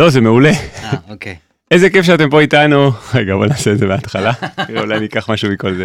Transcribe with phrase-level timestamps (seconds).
[0.00, 0.50] לא, זה מעולה.
[0.50, 1.36] אה, אוקיי.
[1.70, 2.90] איזה כיף שאתם פה איתנו.
[3.14, 4.32] רגע, בוא נעשה את זה מההתחלה.
[4.78, 5.84] אולי אני אקח משהו מכל זה.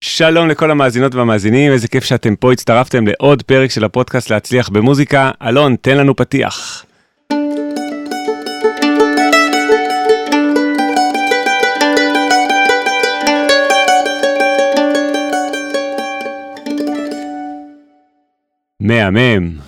[0.00, 5.30] שלום לכל המאזינות והמאזינים, איזה כיף שאתם פה, הצטרפתם לעוד פרק של הפודקאסט להצליח במוזיקה.
[5.42, 6.84] אלון, תן לנו פתיח.
[18.80, 19.67] מהמם.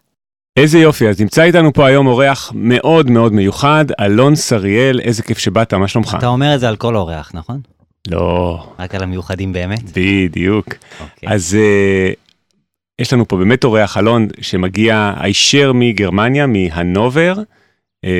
[0.57, 5.37] איזה יופי, אז נמצא איתנו פה היום אורח מאוד מאוד מיוחד, אלון שריאל, איזה כיף
[5.37, 6.15] שבאת, מה שלומך?
[6.19, 7.59] אתה אומר את זה על כל אורח, נכון?
[8.07, 9.81] לא, רק על המיוחדים באמת?
[9.95, 10.67] בדיוק.
[11.01, 11.29] אוקיי.
[11.29, 12.15] אז uh,
[13.01, 17.33] יש לנו פה באמת אורח, אלון, שמגיע הישר מגרמניה, מהנובר,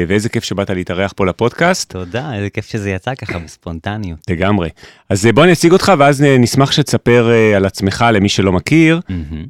[0.07, 1.91] ואיזה כיף שבאת להתארח פה לפודקאסט.
[1.91, 4.19] תודה, איזה כיף שזה יצא ככה בספונטניות.
[4.29, 4.69] לגמרי.
[5.09, 8.99] אז uh, בוא אני אציג אותך, ואז uh, נשמח שתספר על עצמך למי שלא מכיר.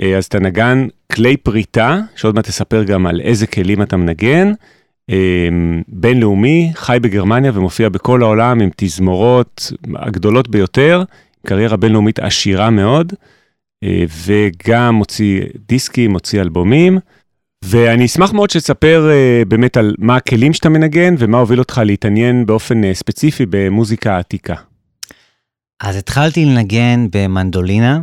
[0.02, 4.54] אה, אז אתה נגן כלי פריטה, שעוד מעט תספר גם על איזה כלים אתה מנגן.
[5.10, 5.50] אה,
[5.88, 11.04] בינלאומי, חי בגרמניה ומופיע בכל העולם עם תזמורות הגדולות ביותר,
[11.48, 13.14] קריירה בינלאומית עשירה מאוד,
[13.84, 17.00] אה, וגם מוציא דיסקים, מוציא אלבומים.
[17.66, 22.46] ואני אשמח מאוד שתספר אה, באמת על מה הכלים שאתה מנגן ומה הוביל אותך להתעניין
[22.46, 24.56] באופן אה, ספציפי במוזיקה עתיקה.
[25.80, 28.00] אז התחלתי לנגן במנדולינה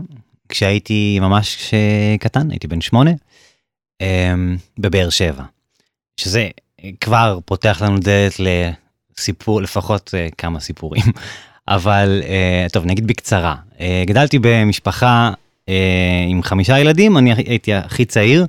[0.48, 1.74] כשהייתי ממש
[2.20, 3.10] קטן, הייתי בן שמונה,
[4.00, 5.42] אמ, בבאר שבע.
[6.16, 6.48] שזה
[7.00, 8.40] כבר פותח לנו דלת
[9.18, 11.02] לסיפור, לפחות אה, כמה סיפורים.
[11.68, 13.54] אבל אה, טוב, נגיד בקצרה.
[13.80, 15.30] אה, גדלתי במשפחה
[15.68, 18.46] אה, עם חמישה ילדים, אני הייתי הכי צעיר,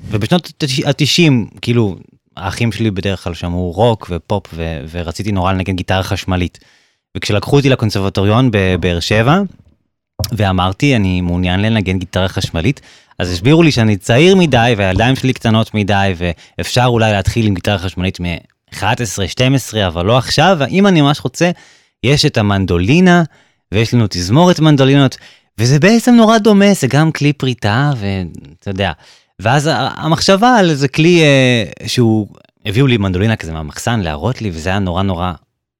[0.00, 0.52] ובשנות
[0.86, 1.96] ה-90, כאילו,
[2.36, 6.58] האחים שלי בדרך כלל שמעו רוק ופופ, ו- ורציתי נורא לנגן גיטרה חשמלית.
[7.16, 9.40] וכשלקחו אותי לקונסרבטוריון בבאר שבע,
[10.32, 12.80] ואמרתי, אני מעוניין לנגן גיטרה חשמלית,
[13.18, 17.78] אז הסבירו לי שאני צעיר מדי, והידיים שלי קטנות מדי, ואפשר אולי להתחיל עם גיטרה
[17.78, 21.50] חשמלית מ-11, 12, אבל לא עכשיו, ואם אני ממש רוצה,
[22.02, 23.22] יש את המנדולינה,
[23.72, 25.16] ויש לנו תזמורת מנדולינות,
[25.58, 28.92] וזה בעצם נורא דומה, זה גם כלי פריטה, ואתה יודע.
[29.42, 32.28] ואז המחשבה על איזה כלי אה, שהוא,
[32.64, 35.32] הביאו לי מנדולינה כזה מהמחסן להראות לי, וזה היה נורא נורא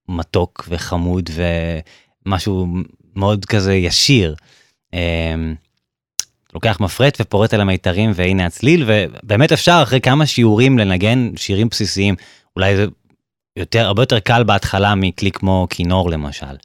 [0.09, 1.31] מתוק וחמוד,
[2.27, 2.67] ומשהו
[3.17, 4.35] מאוד כזה ישיר.
[4.95, 5.35] אה,
[6.55, 12.15] לוקח מפרט ופורט על המיתרים והנה הצליל, ובאמת אפשר אחרי כמה שיעורים לנגן שירים בסיסיים.
[12.57, 12.87] אולי זה
[13.57, 16.57] יותר, הרבה יותר קל בהתחלה מכלי כמו כינור למשל.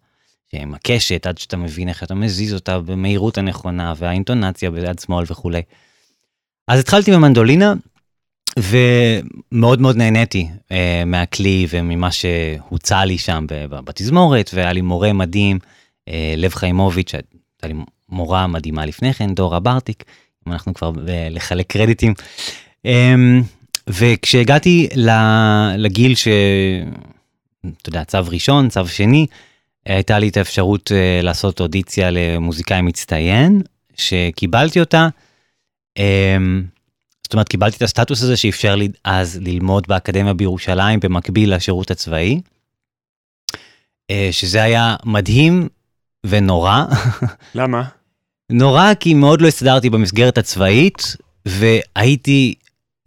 [0.53, 5.61] עם הקשת עד שאתה מבין איך אתה מזיז אותה במהירות הנכונה והאינטונציה ביד שמאל וכולי.
[6.71, 7.73] אז התחלתי במנדולינה
[8.59, 15.59] ומאוד מאוד נהניתי אה, מהכלי וממה שהוצע לי שם בתזמורת והיה לי מורה מדהים,
[16.07, 17.73] אה, לב חיימוביץ', הייתה לי
[18.09, 20.03] מורה מדהימה לפני כן, דורה ברטיק,
[20.47, 20.99] אם אנחנו כבר ב-
[21.31, 22.13] לחלק קרדיטים.
[22.85, 23.41] אמ,
[23.87, 24.89] וכשהגעתי
[25.77, 26.27] לגיל ש...
[27.81, 29.25] אתה יודע, צו ראשון, צו שני,
[29.85, 33.61] הייתה לי את האפשרות uh, לעשות אודיציה למוזיקאי מצטיין,
[33.95, 35.07] שקיבלתי אותה.
[35.99, 36.01] Um,
[37.23, 42.41] זאת אומרת, קיבלתי את הסטטוס הזה שאפשר לי אז ללמוד באקדמיה בירושלים במקביל לשירות הצבאי,
[43.51, 45.69] uh, שזה היה מדהים
[46.25, 46.85] ונורא.
[47.55, 47.83] למה?
[48.49, 51.15] נורא כי מאוד לא הסתדרתי במסגרת הצבאית,
[51.45, 52.53] והייתי,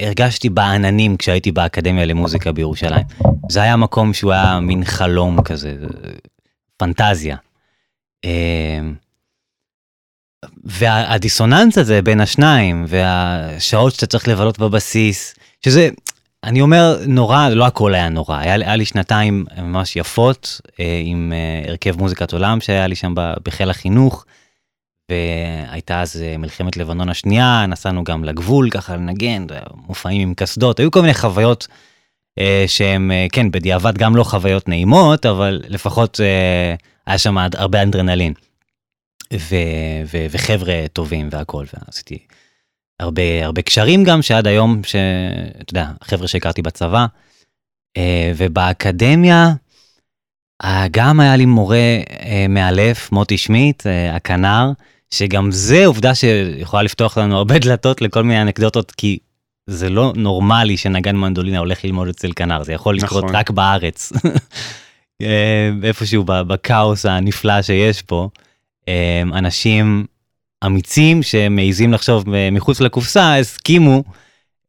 [0.00, 3.06] הרגשתי בעננים כשהייתי באקדמיה למוזיקה בירושלים.
[3.50, 5.76] זה היה מקום שהוא היה מין חלום כזה,
[6.76, 7.36] פנטזיה.
[10.64, 15.88] והדיסוננס הזה בין השניים, והשעות שאתה צריך לבלות בבסיס, שזה,
[16.44, 21.32] אני אומר, נורא, לא הכל היה נורא, היה, היה לי שנתיים ממש יפות, אה, עם
[21.32, 23.14] אה, הרכב מוזיקת עולם שהיה לי שם
[23.44, 24.24] בחיל החינוך.
[25.10, 29.46] והייתה אז אה, מלחמת לבנון השנייה, נסענו גם לגבול ככה לנגן,
[29.86, 31.68] מופעים עם קסדות, היו כל מיני חוויות
[32.38, 36.74] אה, שהן, אה, כן, בדיעבד גם לא חוויות נעימות, אבל לפחות אה,
[37.06, 38.32] היה שם הרבה אנדרנלין.
[39.38, 39.56] ו,
[40.12, 42.18] ו, וחבר'ה טובים והכל, ועשיתי
[43.00, 47.06] הרבה, הרבה קשרים גם, שעד היום, שאתה יודע, החבר'ה שהכרתי בצבא,
[47.96, 49.52] אה, ובאקדמיה,
[50.64, 53.82] אה, גם היה לי מורה אה, מאלף, מוטי שמיט,
[54.12, 54.72] הכנר,
[55.10, 59.18] שגם זה עובדה שיכולה לפתוח לנו הרבה דלתות לכל מיני אנקדוטות, כי
[59.66, 63.36] זה לא נורמלי שנגן מנדולינה הולך ללמוד אצל כנר, זה יכול לקרות נכון.
[63.36, 64.12] רק בארץ.
[65.82, 68.28] איפשהו בכאוס הנפלא שיש פה,
[69.32, 70.06] אנשים
[70.66, 74.04] אמיצים שמעיזים לחשוב מחוץ לקופסה, הסכימו,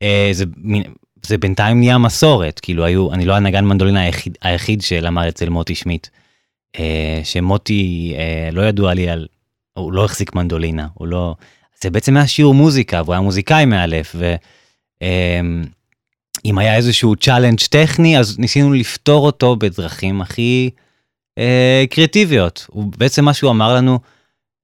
[0.01, 0.45] אה, זה,
[1.25, 5.75] זה בינתיים נהיה מסורת, כאילו היו, אני לא הנגן מנדולינה היחיד, היחיד שלמד אצל מוטי
[5.75, 6.07] שמיט,
[6.79, 9.27] אה, שמוטי אה, לא ידוע לי על,
[9.73, 11.35] הוא לא החזיק מנדולינה, הוא לא,
[11.81, 14.15] זה בעצם היה שיעור מוזיקה, והוא היה מוזיקאי מאלף,
[16.43, 20.84] ואם היה איזשהו challenge טכני, אז ניסינו לפתור אותו בדרכים הכי אה,
[21.89, 22.65] קריאטיביות.
[22.69, 23.99] הוא בעצם מה שהוא אמר לנו,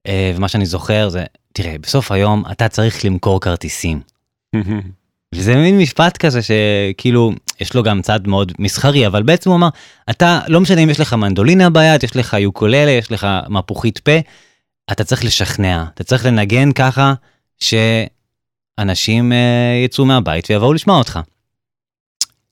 [0.06, 4.00] אה, ומה שאני זוכר זה, תראה, בסוף היום אתה צריך למכור כרטיסים.
[5.34, 9.68] וזה מין משפט כזה שכאילו יש לו גם צד מאוד מסחרי אבל בעצם הוא אמר
[10.10, 14.12] אתה לא משנה אם יש לך מנדולינה ביד יש לך יוקוללה יש לך מפוחית פה
[14.92, 17.14] אתה צריך לשכנע אתה צריך לנגן ככה
[17.58, 21.20] שאנשים אה, יצאו מהבית ויבואו לשמוע אותך.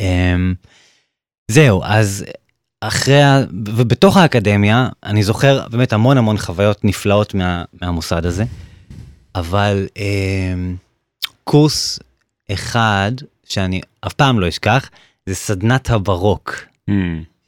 [0.00, 0.36] אה,
[1.48, 2.24] זהו אז
[2.80, 3.22] אחרי.
[3.68, 8.44] ובתוך האקדמיה אני זוכר באמת המון המון חוויות נפלאות מה, מהמוסד הזה
[9.34, 10.54] אבל אה,
[11.44, 11.98] קורס
[12.52, 13.12] אחד
[13.44, 14.90] שאני אף פעם לא אשכח,
[15.26, 16.54] זה סדנת הברוק.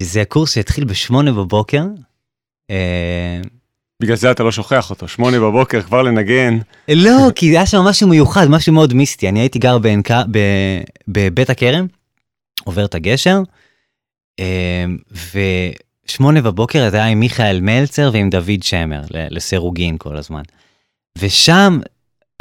[0.02, 1.82] זה הקורס שהתחיל בשמונה בבוקר.
[2.70, 3.40] אה,
[4.02, 6.58] בגלל זה אתה לא שוכח אותו, שמונה בבוקר כבר לנגן.
[6.88, 9.28] לא, כי היה שם משהו מיוחד, משהו מאוד מיסטי.
[9.28, 11.86] אני הייתי גר בעין כ- ב- בבית הכרם,
[12.64, 13.38] עובר את הגשר,
[16.06, 20.42] ושמונה בבוקר זה היה עם מיכאל מלצר ועם דוד שמר, לסירוגין כל הזמן.
[21.18, 21.80] ושם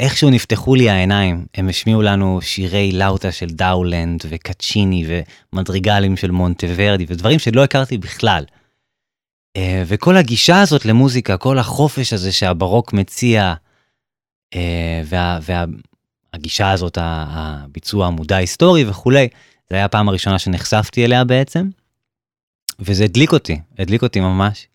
[0.00, 5.06] איכשהו נפתחו לי העיניים, הם השמיעו לנו שירי לאוטה של דאולנד וקצ'יני
[5.52, 8.44] ומדריגלים של מונטוורדי ודברים שלא הכרתי בכלל.
[9.56, 13.54] אה, וכל הגישה הזאת למוזיקה, כל החופש הזה שהברוק מציע,
[14.54, 15.38] אה, וה,
[16.32, 19.28] והגישה הזאת, הביצוע המודע היסטורי וכולי,
[19.70, 21.68] זה היה הפעם הראשונה שנחשפתי אליה בעצם,
[22.80, 24.66] וזה הדליק אותי, הדליק אותי ממש.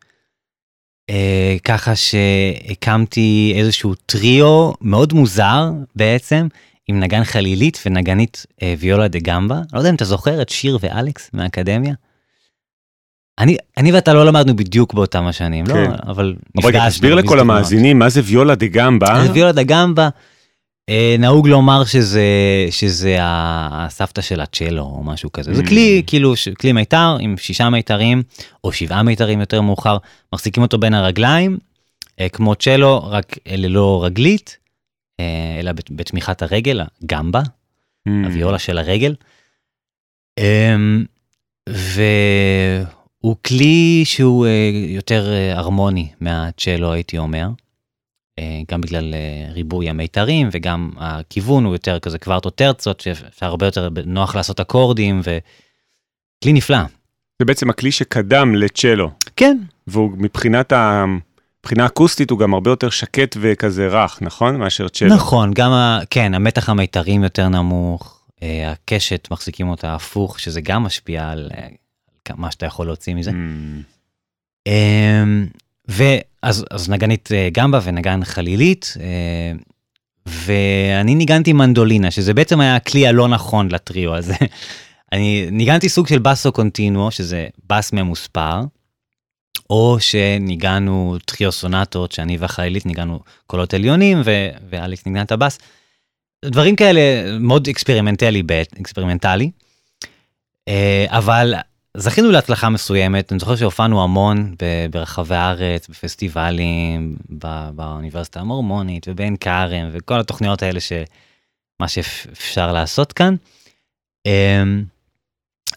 [1.10, 6.48] אה, ככה שהקמתי איזשהו טריו מאוד מוזר בעצם,
[6.88, 9.62] עם נגן חלילית ונגנית אה, ויולה דה גמבה.
[9.74, 11.94] לא יודע אם אתה זוכר את שיר ואלכס מהאקדמיה.
[13.40, 15.74] אני, אני ואתה לא למדנו בדיוק באותם השנים, כן.
[15.74, 17.56] לא, אבל אבל רגע, נפגשנו תסביר לכל בהזדמנות.
[17.56, 19.24] המאזינים מה זה ויולה דה גמבה.
[19.34, 20.10] ויולה דה גמבה,
[21.20, 22.26] נהוג לומר שזה,
[22.72, 25.54] שזה הסבתא של הצ'לו או משהו כזה.
[25.54, 25.68] זה Mm.
[25.68, 28.24] כלי, כאילו, כלי מיתר עם שישה מיתרים,
[28.64, 29.98] או שבעה מיתרים יותר מאוחר,
[30.34, 31.58] מחזיקים אותו בין הרגליים,
[32.20, 34.58] אה, כמו צ'לו, רק אה, ללא רגלית,
[35.20, 35.26] אה,
[35.60, 38.12] אלא בת- בתמיכת הרגל, הגמבה, Mm.
[38.26, 39.16] הוויולה של הרגל.
[40.40, 41.06] אמ,
[41.70, 44.52] והוא כלי שהוא אה,
[44.88, 47.48] יותר אה, הרמוני מהצ'לו הייתי אומר.
[48.40, 53.66] אה, גם בגלל אה, ריבוי המיתרים וגם הכיוון הוא יותר כזה קוורטו טרצות שאפשר הרבה
[53.66, 56.78] יותר נוח לעשות אקורדים וכלי נפלא.
[57.40, 59.58] זה בעצם הכלי שקדם לצ'לו, כן.
[59.88, 61.06] והוא מבחינת ה...
[61.60, 64.56] מבחינה אקוסטית הוא גם הרבה יותר שקט וכזה רך, נכון?
[64.56, 65.16] מאשר צ'לו.
[65.16, 66.00] נכון, גם ה...
[66.10, 71.50] כן, המתח המיתרים יותר נמוך, אה, הקשת מחזיקים אותה הפוך, שזה גם משפיע על
[72.36, 73.32] מה שאתה יכול להוציא מזה.
[73.32, 73.34] Mm.
[74.68, 75.48] אמ,
[76.44, 79.52] ואז אז נגנית אה, גמבה ונגן חלילית, אה,
[80.26, 84.36] ואני ניגנתי מנדולינה, שזה בעצם היה הכלי הלא נכון לטריו הזה.
[85.14, 88.62] אני ניגנתי סוג של basso continuo, שזה בס ממוספר,
[89.70, 95.60] או שניגנו טריו סונטות, שאני והחלילית ניגנו קולות עליונים, ו- ואליקס ניגן את הבס.
[96.46, 97.02] דברים כאלה
[97.40, 98.44] מאוד experimental-י,
[98.82, 99.52] אקספרימנטלי.
[100.68, 101.54] אה, אבל
[102.00, 104.56] זכינו להצלחה מסוימת, אני זוכר שהופענו המון
[104.92, 107.16] ברחבי הארץ, בפסטיבלים,
[107.76, 113.36] באוניברסיטה המורמונית ובעין כרם וכל התוכניות האלה שמה שאפשר לעשות כאן.
[114.26, 114.84] אמ,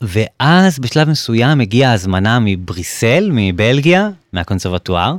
[0.01, 5.17] ואז בשלב מסוים הגיעה הזמנה מבריסל, מבלגיה, מהקונסרבטואר,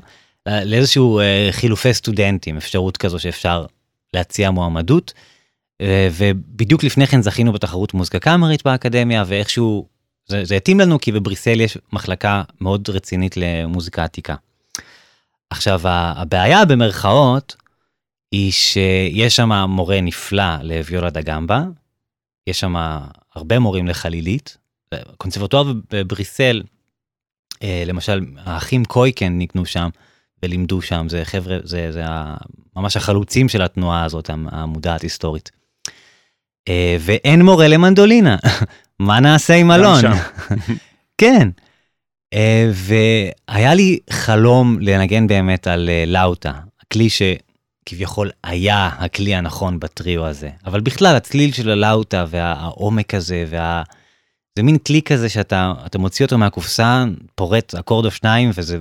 [0.47, 3.65] לאיזשהו אה, חילופי סטודנטים, אפשרות כזו שאפשר
[4.13, 5.13] להציע מועמדות.
[6.11, 9.85] ובדיוק לפני כן זכינו בתחרות מוזיקה קאמרית באקדמיה, ואיכשהו
[10.31, 14.35] זה, זה התאים לנו כי בבריסל יש מחלקה מאוד רצינית למוזיקה עתיקה.
[15.49, 17.55] עכשיו הבעיה במרכאות
[18.31, 21.63] היא שיש שם מורה נפלא לוויולה דה גמבה,
[22.47, 22.75] יש שם
[23.35, 24.57] הרבה מורים לחלילית,
[25.17, 26.63] קונסרבטואר בבריסל,
[27.63, 29.89] אה, למשל האחים קויקן ניגנו שם
[30.43, 32.03] ולימדו שם, זה חבר'ה, זה, זה
[32.75, 35.51] ממש החלוצים של התנועה הזאת המודעת היסטורית.
[36.67, 38.35] אה, ואין מורה למנדולינה,
[39.01, 40.01] מה נעשה עם אלון?
[41.21, 41.49] כן.
[42.33, 47.07] אה, והיה לי חלום לנגן באמת על אה, לאוטה, הכלי
[47.85, 50.49] כביכול היה הכלי הנכון בטריו הזה.
[50.65, 53.83] אבל בכלל, הצליל של הלאוטה והעומק הזה, וה...
[54.55, 57.03] זה מין כלי כזה שאתה אתה מוציא אותו מהקופסה,
[57.35, 58.77] פורט אקורד או שניים, וזה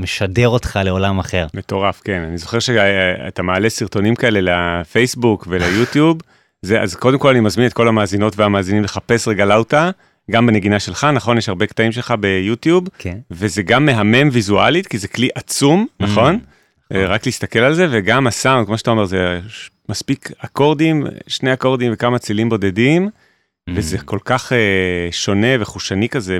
[0.00, 1.46] משדר אותך לעולם אחר.
[1.54, 2.22] מטורף, כן.
[2.28, 4.40] אני זוכר שאתה מעלה סרטונים כאלה
[4.80, 6.18] לפייסבוק וליוטיוב,
[6.62, 9.90] זה, אז קודם כל אני מזמין את כל המאזינות והמאזינים לחפש רגע לאוטה,
[10.30, 11.38] גם בנגינה שלך, נכון?
[11.38, 13.18] יש הרבה קטעים שלך ביוטיוב, כן.
[13.30, 16.04] וזה גם מהמם ויזואלית, כי זה כלי עצום, Mm.
[16.04, 16.38] נכון?
[16.90, 17.04] נכון.
[17.06, 19.40] רק להסתכל על זה, וגם הסאונד, כמו שאתה אומר, זה
[19.88, 23.72] מספיק אקורדים, שני אקורדים וכמה צילים בודדים, Mm.
[23.76, 24.58] וזה כל כך אה,
[25.10, 26.38] שונה וחושני כזה,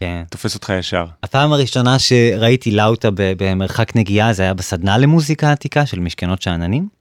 [0.00, 0.22] כן.
[0.30, 1.06] תופס אותך ישר.
[1.22, 6.99] הפעם הראשונה שראיתי לאוטה במרחק נגיעה זה היה בסדנה למוזיקה עתיקה של משכנות שאננים.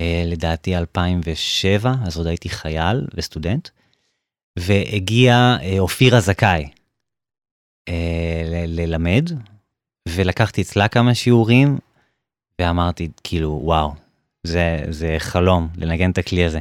[0.00, 3.68] אה, לדעתי 2007, אז עוד הייתי חייל וסטודנט.
[4.58, 6.68] והגיע אה, אופירה זכאי
[7.88, 9.30] אה, ללמד,
[10.08, 11.78] ולקחתי אצלה כמה שיעורים,
[12.60, 13.94] ואמרתי, כאילו, וואו,
[14.42, 16.58] זה, זה חלום לנגן את הכלי הזה.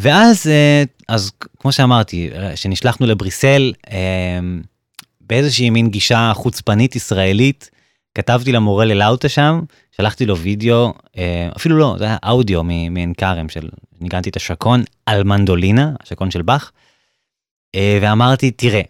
[0.00, 0.46] ואז,
[1.08, 3.72] אז כמו שאמרתי, כשנשלחנו לבריסל,
[5.20, 7.70] באיזושהי מין גישה חוצפנית ישראלית,
[8.14, 9.60] כתבתי למורה ללאוטה שם,
[9.96, 13.68] שלחתי לו וידאו, אה, אפילו לא, זה היה אודיו מעין כרם של,
[14.00, 16.72] ניגנתי את השקון על מנדולינה, השקון של באך,
[17.74, 18.82] אה, ואמרתי, תראה,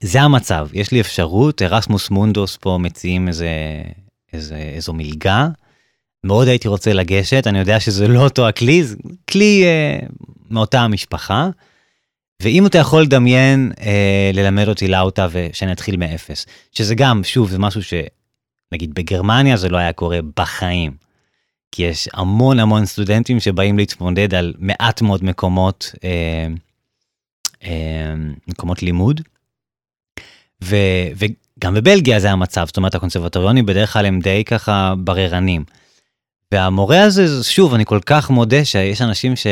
[0.00, 3.48] זה המצב, יש לי אפשרות, ארסמוס מונדוס פה מציעים איזה,
[4.32, 5.48] איזה, איזו מלגה,
[6.24, 8.96] מאוד הייתי רוצה לגשת, אני יודע שזה לא אותו הכלי, זה
[9.30, 9.98] כלי אה,
[10.50, 11.48] מאותה המשפחה,
[12.42, 17.58] ואם אתה יכול לדמיין אה, ללמד אותי לאוטה ושאני אתחיל מאפס, שזה גם, שוב, זה
[17.58, 17.82] משהו
[18.70, 21.04] שנגיד בגרמניה זה לא היה קורה בחיים.
[21.72, 26.46] כי יש המון המון סטודנטים שבאים להתמודד על מעט מאוד מקומות, אה,
[27.64, 28.14] אה,
[28.48, 29.20] מקומות לימוד.
[30.64, 30.76] ו,
[31.16, 35.64] וגם בבלגיה זה המצב, זאת אומרת הקונסרבטוריונים בדרך כלל הם די ככה בררנים.
[36.52, 39.46] והמורה הזה, שוב, אני כל כך מודה שיש אנשים ש...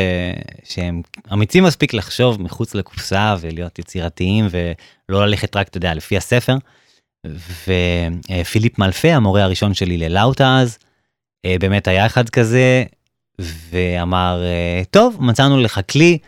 [0.64, 1.02] שהם
[1.32, 6.56] אמיצים מספיק לחשוב מחוץ לקופסה ולהיות יצירתיים ולא ללכת רק, אתה יודע, לפי הספר.
[7.26, 10.78] ופיליפ מלפה, המורה הראשון שלי ללאוטה אז,
[11.44, 12.84] אה, באמת היה אחד כזה,
[13.38, 16.18] ואמר, אה, טוב, מצאנו לך כלי,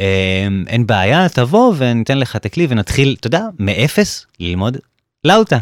[0.00, 4.76] אה, אין בעיה, תבוא וניתן לך את הכלי ונתחיל, אתה יודע, מאפס ללמוד
[5.24, 5.58] לאוטה.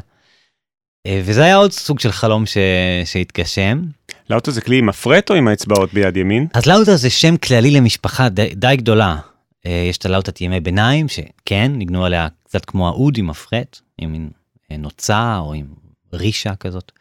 [1.09, 2.57] וזה היה עוד סוג של חלום ש...
[3.04, 3.83] שהתגשם.
[4.31, 6.47] לאוטו זה כלי עם הפרט או עם האצבעות ביד ימין?
[6.54, 9.16] אז לאוטה זה שם כללי למשפחה די, די גדולה.
[9.64, 14.31] יש את הלאוטת ימי ביניים, שכן, ניגנו עליה קצת כמו האוד עם הפרט, עם מין
[14.78, 15.66] נוצה או עם
[16.12, 16.93] רישה כזאת.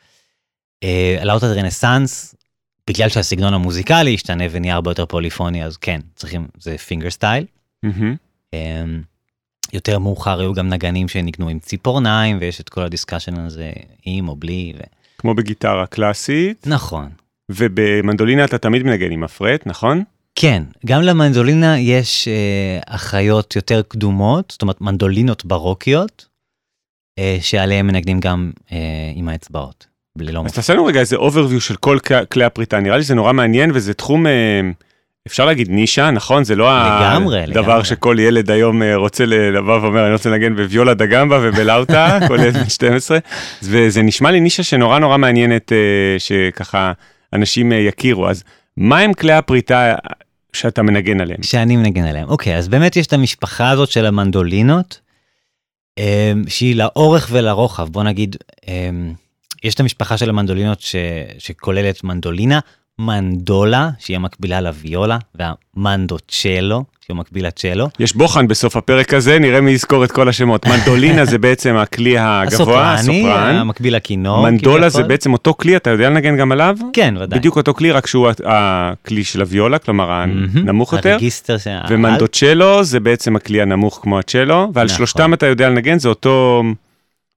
[0.83, 2.35] אה, הלאוטת רנסאנס,
[2.89, 7.45] בגלל שהסגנון המוזיקלי השתנה ונהיה הרבה יותר פוליפוני, אז כן, צריכים, זה finger style.
[8.53, 9.01] אמ,
[9.73, 13.71] יותר מאוחר היו גם נגנים שניגנו עם ציפורניים, ויש את כל ה discussion הזה,
[14.05, 14.73] עם או בלי.
[14.77, 14.81] ו...
[15.17, 17.09] כמו בגיטרה קלאסית, נכון.
[17.49, 20.03] ובמנדולינה אתה תמיד מנגן עם המפרט, נכון?
[20.35, 26.27] כן, גם למנדולינה יש אה, אחיות יותר קדומות, זאת אומרת מנדולינות ברוקיות,
[27.19, 28.77] אה, שעליהן מנגנים גם אה,
[29.15, 29.87] עם האצבעות,
[30.19, 30.53] ללא אז.
[30.53, 31.97] תעשה לנו רגע איזה overview של כל
[32.31, 34.61] כלי הפריטה, נראה לי שזה נורא מעניין וזה תחום, אה,
[35.27, 36.43] אפשר להגיד נישה, נכון?
[36.43, 37.85] זה לא לגמרי, הדבר לגמרי.
[37.85, 42.57] שכל ילד היום רוצה לבוא ואומר, אני רוצה לנגן בוויולה דה גמבה ובלאוטה, כל ילד
[42.57, 43.17] בן 12,
[43.63, 45.71] וזה נשמע לי נישה שנורא נורא מעניינת,
[46.17, 46.91] שככה
[47.33, 48.29] אנשים יכירו.
[48.29, 48.43] אז
[48.77, 49.95] מה הם כלי הפריטה
[50.53, 51.43] שאתה מנגן עליהם?
[51.43, 52.29] שאני מנגן עליהם.
[52.29, 54.99] אוקיי, אז באמת יש את המשפחה הזאת של המנדולינות,
[56.47, 58.35] שהיא לאורך ולרוחב, בוא נגיד,
[58.67, 59.13] אמ,
[59.63, 60.95] יש את המשפחה של המנדולינות ש,
[61.39, 62.59] שכוללת מנדולינה,
[62.99, 67.87] מנדולה, שהיא המקבילה לוויולה, והמנדוצ'לו, שהוא מקביל לצ'לו.
[67.99, 70.65] יש בוחן בסוף הפרק הזה, נראה מי יזכור את כל השמות.
[70.71, 73.55] מנדולינה זה בעצם הכלי הגבוה, הסופרני, הסופרן.
[73.55, 74.43] המקביל לכינור.
[74.43, 75.09] מנדולה זה כביכול.
[75.09, 76.77] בעצם אותו כלי, אתה יודע לנגן גם עליו?
[76.93, 77.39] כן, ודאי.
[77.39, 80.11] בדיוק אותו כלי, רק שהוא הכלי של הוויולה, כלומר.
[80.11, 81.09] הנמוך יותר.
[81.11, 81.81] הרגיסטר שה...
[81.89, 84.97] ומנדוצ'לו זה בעצם הכלי הנמוך כמו הצ'לו, ועל נכון.
[84.97, 86.63] שלושתם אתה יודע לנגן, זה אותו,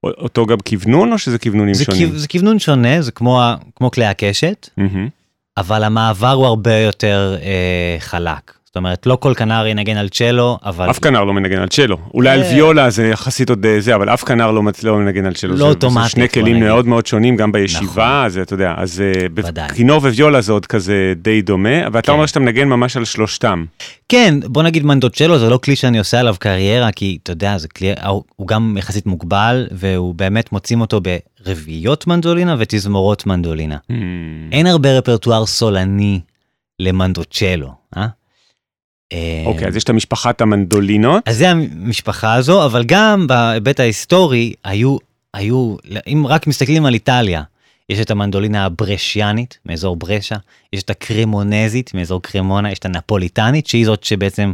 [0.04, 2.08] אותו גם כוונון או שזה כוונונים זה, שונים?
[2.10, 3.42] כיו- זה כיוונון שונה, זה כמו,
[3.76, 5.08] כמו כלי הקשת, מהמם.
[5.56, 8.55] אבל המעבר הוא הרבה יותר אה, חלק.
[8.76, 11.96] זאת אומרת, לא כל כנר ינגן על צ'לו, אבל אף כנר לא מנגן על צ'לו.
[12.14, 12.40] אולי על.
[12.42, 15.50] ויולה זה יחסית עוד אה, זה, אבל אף כנר לא לא מנגן על צ'לו.
[15.50, 16.60] לא זה- זה אוטומטית, שני כלים.
[16.60, 18.02] מאוד מאוד שונים, גם בישיבה, נכון.
[18.26, 19.68] אז אתה יודע, אז אה, ודאי.
[19.74, 22.12] כינור וויולה זה עוד כזה די דומה, ואתה כן.
[22.12, 23.64] אומר שאתה מנגן ממש על שלושתם.
[24.08, 27.68] כן, בוא נגיד מנדוצ'לו זה לא כלי שאני עושה עליו קריירה, כי אתה יודע, זה
[27.68, 27.92] כלי,
[28.36, 33.76] הוא גם יחסית מוגבל, והוא באמת מוצאים אותו ברביעיות מנדולינה ותזמורות מנדולינה.
[33.92, 33.94] Hmm.
[34.52, 36.20] אין הרבה רפרטואר סולני
[36.80, 38.06] למנדוצ'לו, אה?
[39.12, 41.28] אה, אוקיי, אז יש את המשפחת המנדולינות.
[41.28, 44.96] אז זה המשפחה הזו, אבל גם בהיבט ההיסטורי היו,
[45.34, 47.42] היו, אם רק מסתכלים על איטליה,
[47.88, 50.36] יש את המנדולינה הברשיאנית מאזור ברשה,
[50.72, 54.52] יש את הקרמונזית מאזור קרמונה, יש את הנפוליטנית שהיא זאת שבעצם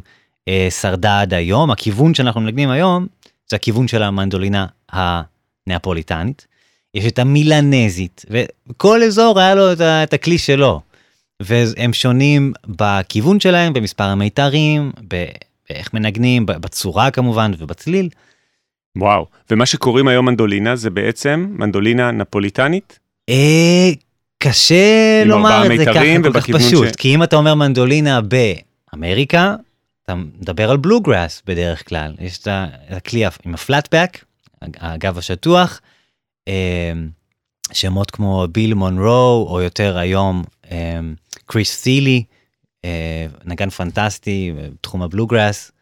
[0.49, 3.07] אה, שרדה עד היום, הכיוון שאנחנו מנגנים היום
[3.51, 6.47] זה הכיוון של המנדולינה הנפוליטנית.
[6.95, 10.81] יש את המילנזית, וכל אזור היה לו את, את הכלי שלו.
[11.45, 18.09] והם שונים בכיוון שלהם, במספר המיתרים, באיך מנגנים, בצורה כמובן ובצליל.
[18.97, 22.99] וואו, ומה שקוראים היום מנדולינה זה בעצם מנדולינה נפוליטנית?
[23.29, 23.91] אה,
[24.39, 26.97] קשה לומר את זה ככה כל כך פשוט, ש...
[26.97, 28.21] כי אם אתה אומר מנדולינה
[28.93, 29.57] באמריקה,
[30.05, 32.49] אתה מדבר על בלוגראס בדרך כלל, יש את
[32.91, 34.25] הכלי עם הפלטבק,
[34.63, 35.81] הגב השטוח,
[36.49, 36.93] אה,
[37.73, 40.43] שמות כמו ביל מונרו, או יותר היום
[41.53, 42.25] קריס סילי,
[42.85, 45.73] אה, נגן פנטסטי בתחום הבלוגראס.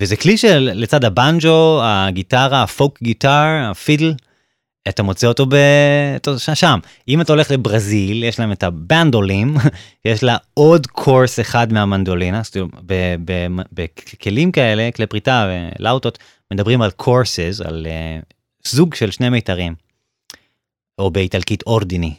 [0.00, 4.14] וזה כלי שלצד הבנג'ו, הגיטרה, הפוק גיטר, הפידל,
[4.88, 5.56] אתה מוצא אותו ב...
[6.54, 6.78] שם.
[7.08, 9.54] אם אתה הולך לברזיל, יש להם את הבנדולים,
[10.04, 12.42] יש לה עוד קורס אחד מהמנדולינה,
[13.72, 16.18] בכלים כאלה, כלי פריטה ולאוטות,
[16.52, 18.24] מדברים על קורסס, על uh,
[18.68, 19.74] זוג של שני מיתרים,
[20.98, 22.14] או באיטלקית אורדיני.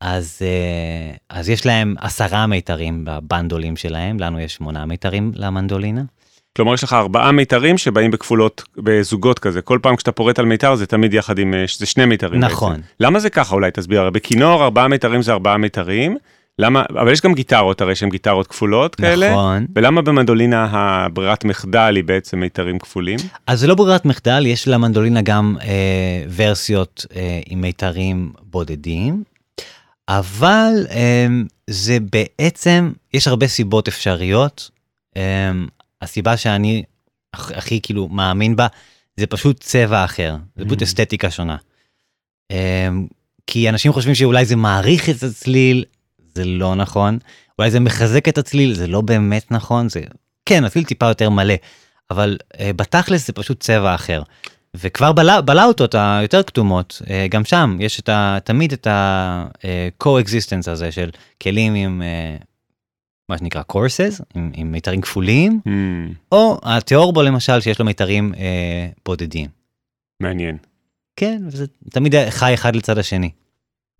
[0.00, 6.02] אז, uh, אז יש להם עשרה מיתרים בבנדולים שלהם, לנו יש שמונה מיתרים למנדולינה.
[6.56, 9.62] כלומר, יש לך ארבעה מיתרים שבאים בכפולות, בזוגות כזה.
[9.62, 12.72] כל פעם כשאתה פורט על מיתר זה תמיד יחד עם, אה, זה שני מיתרים נכון.
[12.72, 12.82] בעצם.
[13.00, 14.00] למה זה ככה אולי תסביר?
[14.00, 16.16] הרי בכינור ארבעה מיתרים זה ארבעה מיתרים.
[16.58, 19.30] למה, אבל יש גם גיטרות הרי שהן גיטרות כפולות כאלה.
[19.30, 19.66] נכון.
[19.76, 23.18] ולמה במנדולינה הברירת מחדל היא בעצם מיתרים כפולים?
[23.46, 29.22] אז זה לא ברירת מחדל, יש למנדולינה גם אה, ורסיות אה, עם מיתרים בודדים.
[30.08, 31.26] אבל אה,
[31.70, 34.70] זה בעצם, יש הרבה סיבות אפשריות.
[35.16, 35.52] אה,
[36.02, 36.82] הסיבה שאני
[37.32, 38.66] הכי כאילו מאמין בה,
[39.16, 40.84] זה פשוט צבע אחר, זה פשוט mm.
[40.84, 41.56] אסתטיקה שונה.
[42.50, 43.06] אמ,
[43.46, 45.84] כי אנשים חושבים שאולי זה מעריך את הצליל,
[46.34, 47.18] זה לא נכון.
[47.58, 50.00] אולי זה מחזק את הצליל, זה לא באמת נכון, זה
[50.46, 51.54] כן, הצליל טיפה יותר מלא,
[52.10, 54.22] אבל uh, בתכלס זה פשוט צבע אחר.
[54.80, 60.92] וכבר בלא, בלאוטות היותר כתומות, uh, גם שם יש את ה, תמיד את ה-co-existence הזה
[60.92, 61.10] של
[61.42, 62.44] כלים עם uh,
[63.28, 65.70] מה שנקרא courses עם, עם מיתרים כפולים, mm.
[66.32, 69.48] או התיאורבו למשל שיש לו מיתרים אה, בודדים.
[70.20, 70.56] מעניין.
[71.16, 73.30] כן, וזה תמיד חי אחד לצד השני.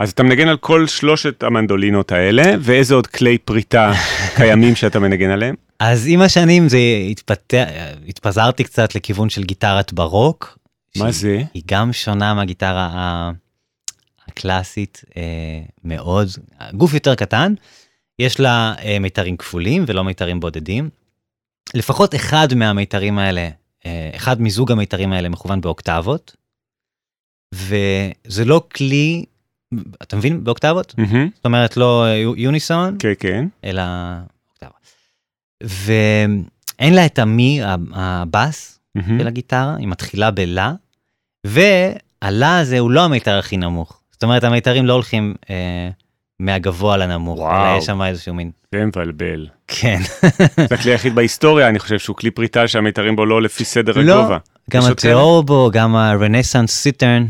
[0.00, 3.92] אז אתה מנגן על כל שלושת המנדולינות האלה, ואיזה עוד כלי פריטה
[4.36, 5.54] קיימים שאתה מנגן עליהם?
[5.80, 6.78] אז עם השנים זה
[7.10, 7.64] התפתח,
[8.08, 10.55] התפזרתי קצת לכיוון של גיטרת ברוק.
[10.98, 11.42] מה זה?
[11.54, 13.32] היא גם שונה מהגיטרה
[14.28, 16.28] הקלאסית אה, מאוד,
[16.74, 17.54] גוף יותר קטן.
[18.18, 20.90] יש לה אה, מיתרים כפולים ולא מיתרים בודדים.
[21.74, 23.48] לפחות אחד מהמיתרים האלה,
[23.86, 26.36] אה, אחד מזוג המיתרים האלה מכוון באוקטבות,
[27.54, 29.24] וזה לא כלי,
[30.02, 30.44] אתה מבין?
[30.44, 30.94] באוקטבות?
[30.98, 31.34] Mm-hmm.
[31.34, 32.06] זאת אומרת לא
[32.36, 33.48] יוניסון, כן, כן.
[33.64, 33.82] אלא
[34.50, 34.78] אוקטבה.
[35.62, 37.60] ואין לה את המי,
[37.92, 39.02] הבאס mm-hmm.
[39.18, 40.72] של הגיטרה, היא מתחילה בלה,
[41.46, 44.00] והלה הזה הוא לא המיתר הכי נמוך.
[44.12, 45.34] זאת אומרת המיתרים לא הולכים...
[45.50, 45.90] אה,
[46.40, 47.72] מהגבוה לנמוך, וואו.
[47.72, 48.50] אלא יש שם איזשהו מין...
[48.74, 49.46] זה מבלבל.
[49.68, 49.98] כן.
[50.68, 54.20] זה הכלי היחיד בהיסטוריה, אני חושב שהוא כלי פריטה שהמיתרים בו לא לפי סדר לא,
[54.20, 54.38] הגובה.
[54.70, 57.26] גם התיאורבו, גם הרנסאנס סיטרן,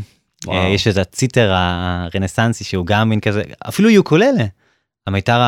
[0.49, 4.45] אה, יש את הציטר הרנסאנסי שהוא גם מין כזה, אפילו יוקוללה.
[5.07, 5.39] המיתר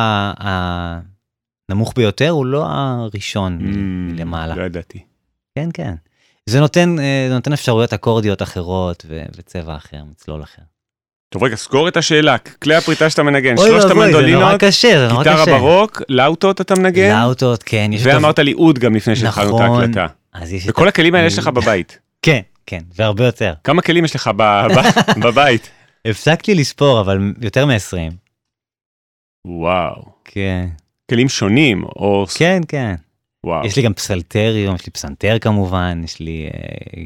[1.70, 4.56] הנמוך ביותר הוא לא הראשון mm, למעלה.
[4.56, 5.00] לא ידעתי.
[5.56, 5.94] כן, כן.
[6.50, 9.06] זה נותן, אה, זה נותן אפשרויות אקורדיות אחרות
[9.38, 10.62] וצבע אחר, מצלול אחר.
[11.30, 14.64] טוב רגע, סגור את השאלה, כלי הפריטה שאתה מנגן, שלושת המנדולינות.
[15.18, 17.22] גיטרה ברוק, לאוטות אתה מנגן?
[17.22, 17.92] לאוטות, כן.
[18.04, 19.82] ואמרת לי אוד גם לפני שהתחלנו את נכון.
[19.82, 20.08] ההקלטה.
[20.68, 22.00] וכל הכלים האלה יש לך בבית.
[22.26, 23.54] כן, כן, והרבה יותר.
[23.64, 24.32] כמה כלים יש לך
[25.26, 25.70] בבית?
[26.06, 28.14] הפסקתי לספור, אבל יותר מ-20.
[29.46, 30.06] וואו.
[30.26, 30.68] כן.
[31.10, 32.26] כלים שונים, או...
[32.38, 32.96] כן, כן.
[33.44, 33.66] וואו.
[33.66, 37.04] יש לי גם פסלטריום, יש לי פסנתר כמובן, יש לי אה,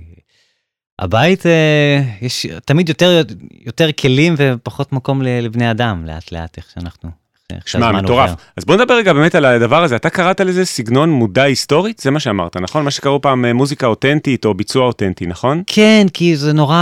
[1.00, 3.22] הבית אה, יש תמיד יותר
[3.66, 7.24] יותר כלים ופחות מקום לבני אדם לאט לאט איך שאנחנו.
[7.66, 8.32] שמע מטורף.
[8.58, 9.96] אז בוא נדבר רגע באמת על הדבר הזה.
[9.96, 12.86] אתה קראת לזה סגנון מודע היסטורית זה מה שאמרת נכון?
[12.86, 15.64] מה שקראו פעם אה, מוזיקה אותנטית או ביצוע אותנטי נכון?
[15.68, 16.76] כן כי זה נורא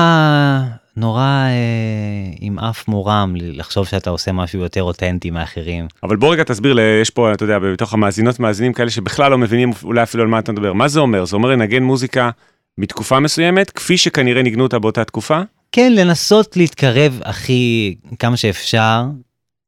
[0.97, 5.87] נורא אה, עם אף מורם לחשוב שאתה עושה משהו יותר אותנטי מאחרים.
[6.03, 9.71] אבל בוא רגע תסביר יש פה אתה יודע בתוך המאזינות מאזינים כאלה שבכלל לא מבינים
[9.83, 12.29] אולי אפילו על מה אתה מדבר מה זה אומר זה אומר לנגן מוזיקה
[12.77, 15.41] מתקופה מסוימת, כפי שכנראה ניגנו אותה באותה תקופה?
[15.71, 19.03] כן, לנסות להתקרב הכי, כמה שאפשר,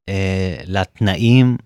[0.08, 1.56] אה, לתנאים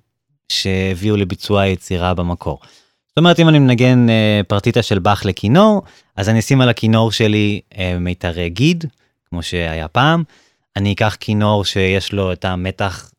[0.49, 2.61] שהביאו לביצוע היצירה במקור.
[3.09, 5.83] זאת אומרת, אם אני מנגן אה, פרטיטה של באך לכינור,
[6.17, 8.85] אז אני אשים על הכינור שלי אה, מיתרי גיד,
[9.31, 10.23] כמו שהיה פעם.
[10.77, 13.11] אני אקח כינור שיש לו את המתח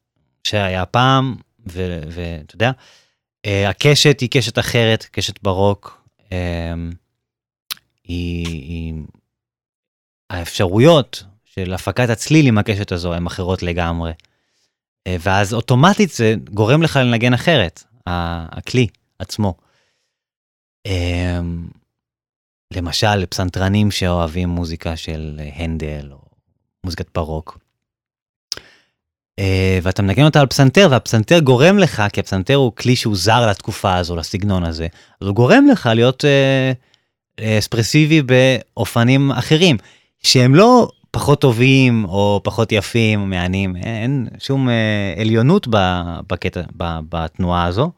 [0.43, 2.71] שהיה פעם, ואתה יודע,
[3.45, 6.03] אה, הקשת היא קשת אחרת, קשת ברוק.
[6.31, 6.73] אה,
[8.03, 8.93] היא, היא...
[10.29, 14.11] האפשרויות של הפקת הצליל עם הקשת הזו הן אחרות לגמרי.
[15.07, 18.87] אה, ואז אוטומטית זה גורם לך לנגן אחרת, הכלי
[19.19, 19.53] עצמו.
[22.73, 26.17] למשל, פסנתרנים שאוהבים מוזיקה של הנדל או
[26.83, 27.59] מוזיקת ברוק.
[29.39, 33.47] אה, ואתה מנגן אותה על פסנתר, והפסנתר גורם לך, כי הפסנתר הוא כלי שהוא זר
[33.49, 34.87] לתקופה הזו, לסגנון הזה,
[35.21, 36.71] אז הוא גורם לך להיות אה,
[37.39, 39.77] אה, אספרסיבי באופנים אחרים,
[40.23, 45.67] שהם לא פחות טובים או פחות יפים או מהנים, אין שום אה, עליונות
[46.27, 46.61] בקטע,
[47.09, 47.91] בתנועה הזו.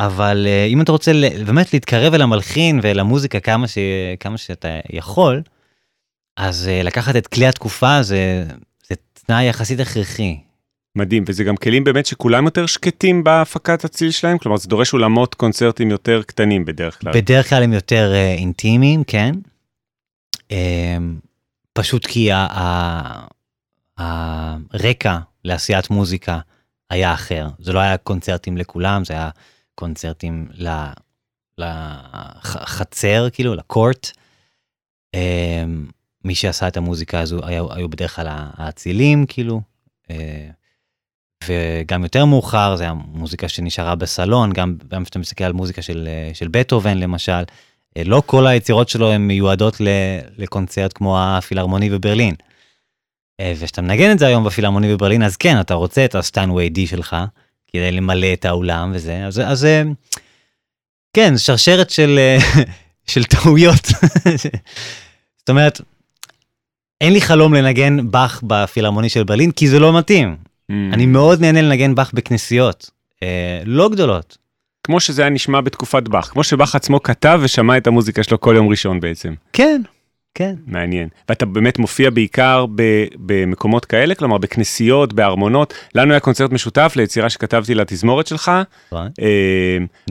[0.00, 1.12] אבל אה, אם אתה רוצה
[1.46, 3.78] באמת להתקרב אל המלחין ואל המוזיקה כמה, ש...
[4.20, 5.42] כמה שאתה יכול,
[6.36, 8.44] אז אה, לקחת את כלי התקופה זה,
[8.88, 10.38] זה תנאי יחסית הכרחי.
[10.96, 14.38] מדהים, וזה גם כלים באמת שכולם יותר שקטים בהפקת הציל שלהם?
[14.38, 17.12] כלומר, זה דורש אולמות קונצרטים יותר קטנים בדרך כלל.
[17.12, 19.34] בדרך כלל הם יותר uh, אינטימיים, כן.
[20.36, 20.52] Uh,
[21.72, 22.30] פשוט כי
[23.98, 26.38] הרקע לעשיית מוזיקה
[26.90, 27.46] היה אחר.
[27.58, 29.30] זה לא היה קונצרטים לכולם, זה היה
[29.80, 30.48] קונצרטים
[31.58, 34.10] לחצר, כאילו, לקורט.
[35.14, 35.86] אמ,
[36.24, 39.60] מי שעשה את המוזיקה הזו היו, היו בדרך כלל האצילים, כאילו.
[40.10, 40.48] אה,
[41.44, 46.30] וגם יותר מאוחר, זה היה מוזיקה שנשארה בסלון, גם כשאתה מסתכל על מוזיקה של, אה,
[46.34, 47.42] של בטהובן למשל,
[47.96, 49.76] אה, לא כל היצירות שלו הן מיועדות
[50.38, 52.34] לקונצרט כמו הפילהרמוני בברלין.
[53.56, 57.16] וכשאתה מנגן את זה היום בפילהרמוני בברלין, אז כן, אתה רוצה את הסטיינווי די שלך,
[57.72, 59.66] כדי למלא את האולם וזה, אז, אז
[61.12, 62.18] כן, שרשרת של,
[63.12, 63.86] של טעויות.
[65.38, 65.80] זאת אומרת,
[67.00, 70.36] אין לי חלום לנגן באך בפילהרמוני של ברלין, כי זה לא מתאים.
[70.70, 70.74] Mm.
[70.92, 72.90] אני מאוד נהנה לנגן באך בכנסיות,
[73.22, 74.38] אה, לא גדולות.
[74.82, 78.54] כמו שזה היה נשמע בתקופת באך, כמו שבאך עצמו כתב ושמע את המוזיקה שלו כל
[78.56, 79.34] יום ראשון בעצם.
[79.52, 79.82] כן,
[80.34, 80.54] כן.
[80.66, 81.08] מעניין.
[81.28, 82.82] ואתה באמת מופיע בעיקר ב,
[83.16, 85.74] במקומות כאלה, כלומר בכנסיות, בארמונות.
[85.94, 88.52] לנו היה קונצרט משותף ליצירה שכתבתי לתזמורת שלך.
[88.92, 89.08] נכון.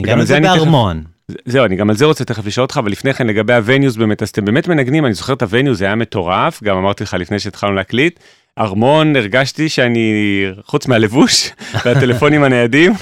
[0.02, 1.04] גם את זה בארמון.
[1.46, 3.96] זהו, אני גם על זה רוצה תכף לשאול אותך, אבל לפני כן לגבי ה venues
[3.96, 7.04] באמת, אז אתם באמת מנגנים, אני זוכר את ה venues, זה היה מטורף, גם אמרתי
[7.04, 8.20] לך לפני שהתחלנו להקליט.
[8.60, 11.52] ארמון, הרגשתי שאני, חוץ מהלבוש
[11.86, 12.94] והטלפונים הניידים,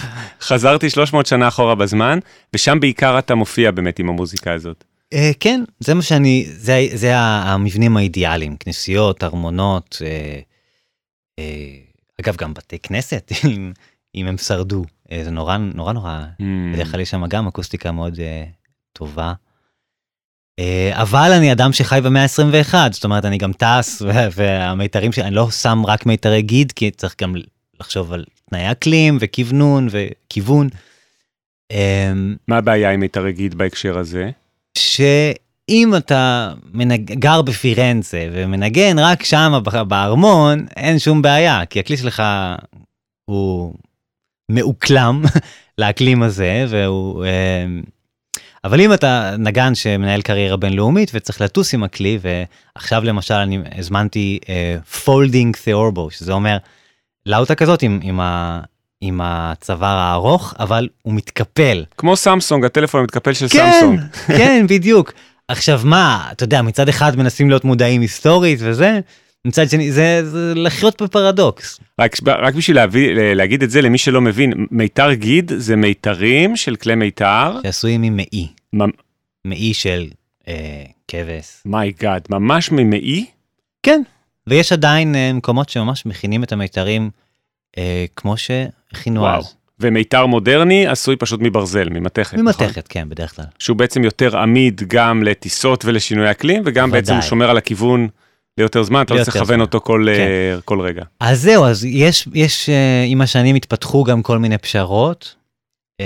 [0.41, 2.19] חזרתי 300 שנה אחורה בזמן,
[2.53, 4.83] ושם בעיקר אתה מופיע באמת עם המוזיקה הזאת.
[5.13, 12.53] Uh, כן, זה מה שאני, זה, זה המבנים האידיאליים, כנסיות, ארמונות, uh, uh, אגב, גם
[12.53, 13.71] בתי כנסת, אם,
[14.15, 14.85] אם הם שרדו,
[15.23, 16.43] זה נורא נורא נורא, mm.
[16.73, 18.19] בדרך כלל יש שם גם אקוסטיקה מאוד
[18.93, 19.33] טובה.
[20.91, 24.01] אבל אני אדם שחי במאה ה-21, זאת אומרת, אני גם טס,
[24.35, 27.35] והמיתרים שלי, אני לא שם רק מיתרי גיד, כי צריך גם
[27.79, 30.69] לחשוב על תנאי אקלים וכוונון וכיוון.
[32.47, 34.31] מה הבעיה עם מיתרי גיד בהקשר הזה?
[34.77, 37.13] שאם אתה מנג...
[37.13, 42.23] גר בפירנצה ומנגן רק שם בארמון, אין שום בעיה, כי הכלי שלך
[43.25, 43.73] הוא
[44.51, 45.23] מאוקלם
[45.79, 47.25] לאקלים הזה, והוא...
[47.25, 47.65] אה,
[48.63, 54.39] אבל אם אתה נגן שמנהל קריירה בינלאומית וצריך לטוס עם הכלי, ועכשיו למשל אני הזמנתי
[55.05, 56.57] folding uh, תיאורבו, שזה אומר
[57.25, 58.19] לאוטה כזאת עם, עם,
[59.01, 61.83] עם הצוואר הארוך, אבל הוא מתקפל.
[61.97, 63.99] כמו סמסונג, הטלפון המתקפל של כן, סמסונג.
[64.37, 65.13] כן, בדיוק.
[65.47, 68.99] עכשיו מה, אתה יודע, מצד אחד מנסים להיות מודעים היסטורית וזה,
[69.45, 71.79] מצד שני, זה, זה לחיות בפרדוקס.
[72.01, 76.75] רק, רק בשביל להביא, להגיד את זה למי שלא מבין, מיתר גיד זה מיתרים של
[76.75, 77.59] כלי מיתר.
[77.63, 78.47] שעשויים ממעי.
[78.73, 78.89] ממ...
[79.45, 80.07] מעי של
[80.47, 81.61] אה, כבש.
[81.65, 83.25] my god, ממש ממעי?
[83.83, 84.01] כן,
[84.47, 87.09] ויש עדיין אה, מקומות שממש מכינים את המיתרים
[87.77, 88.76] אה, כמו שהכינו
[89.07, 89.39] וואו.
[89.39, 89.55] אז.
[89.79, 92.83] ומיתר מודרני עשוי פשוט מברזל, ממתכת, ממתכת, נכון?
[92.89, 93.45] כן, בדרך כלל.
[93.59, 97.01] שהוא בעצם יותר עמיד גם לטיסות ולשינוי אקלים, וגם ודאי.
[97.01, 98.07] בעצם הוא שומר על הכיוון
[98.57, 100.27] ליותר זמן, אתה לא צריך לכוון אותו כל, כן.
[100.57, 101.03] uh, כל רגע.
[101.19, 102.71] אז זהו, אז יש, יש uh,
[103.07, 105.35] עם השנים התפתחו גם כל מיני פשרות.
[106.01, 106.05] Uh,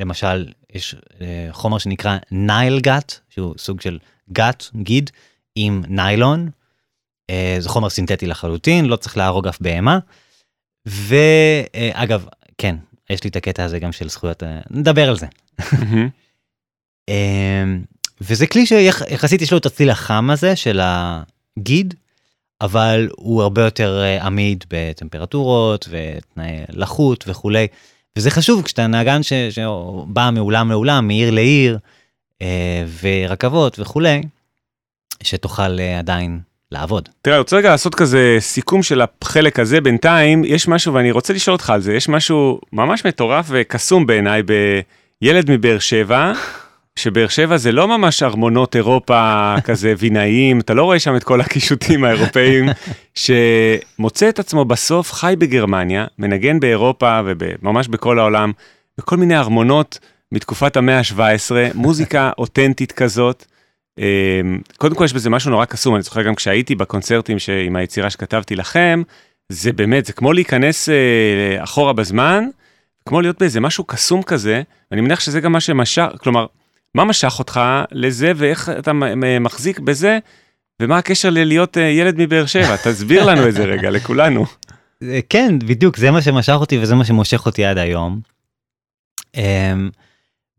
[0.00, 3.98] למשל, יש uh, חומר שנקרא נייל גאט, שהוא סוג של
[4.32, 5.10] גאט, גיד,
[5.56, 6.50] עם ניילון.
[7.58, 9.98] זה חומר סינתטי לחלוטין, לא צריך להרוג אף בהמה.
[10.88, 12.26] ואגב,
[12.58, 12.76] כן,
[13.10, 15.26] יש לי את הקטע הזה גם של זכויות, נדבר על זה.
[18.20, 21.94] וזה כלי שיחסית יש לו את הצליל החם הזה של הגיד,
[22.60, 27.66] אבל הוא הרבה יותר עמיד בטמפרטורות ותנאי לחות וכולי.
[28.16, 29.32] וזה חשוב כשאתה נהגן ש...
[29.32, 31.78] שבא מאולם לאולם, מעיר לעיר,
[33.00, 34.22] ורכבות וכולי,
[35.22, 36.40] שתוכל עדיין
[36.72, 37.08] לעבוד.
[37.22, 40.44] תראה, אני רוצה רגע לעשות כזה סיכום של החלק הזה בינתיים.
[40.44, 45.50] יש משהו, ואני רוצה לשאול אותך על זה, יש משהו ממש מטורף וקסום בעיניי בילד
[45.50, 46.32] מבאר שבע,
[46.96, 51.40] שבאר שבע זה לא ממש ארמונות אירופה כזה וינאיים, אתה לא רואה שם את כל
[51.40, 52.68] הקישוטים האירופאים,
[53.14, 58.52] שמוצא את עצמו בסוף חי בגרמניה, מנגן באירופה וממש בכל העולם,
[58.98, 59.98] בכל מיני ארמונות
[60.32, 63.44] מתקופת המאה ה-17, מוזיקה אותנטית כזאת.
[63.98, 68.10] אמ, קודם כל יש בזה משהו נורא קסום, אני זוכר גם כשהייתי בקונצרטים עם היצירה
[68.10, 69.02] שכתבתי לכם,
[69.48, 72.44] זה באמת, זה כמו להיכנס אה, אחורה בזמן,
[73.06, 76.46] כמו להיות באיזה משהו קסום כזה, ואני מניח שזה גם מה שמשך, כלומר,
[76.94, 77.60] מה משך אותך
[77.92, 78.92] לזה ואיך אתה
[79.40, 80.18] מחזיק בזה,
[80.82, 82.76] ומה הקשר ללהיות אה, ילד מבאר שבע?
[82.84, 84.46] תסביר לנו את זה רגע, לכולנו.
[85.28, 88.20] כן, בדיוק, זה מה שמשך אותי וזה מה שמושך אותי עד היום.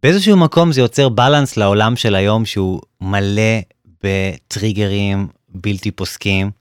[0.04, 3.60] באיזשהו מקום זה יוצר בלנס לעולם של היום שהוא מלא
[4.04, 6.52] בטריגרים בלתי פוסקים.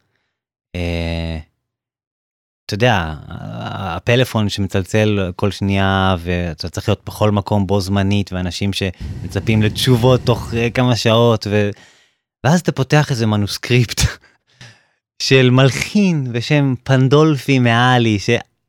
[0.74, 1.38] אה,
[2.66, 9.62] אתה יודע, הפלאפון שמצלצל כל שנייה ואתה צריך להיות בכל מקום בו זמנית ואנשים שמצפים
[9.62, 11.70] לתשובות תוך אה, כמה שעות ו...
[12.44, 14.00] ואז אתה פותח איזה מנוסקריפט
[15.22, 18.18] של מלחין בשם פנדולפי מאלי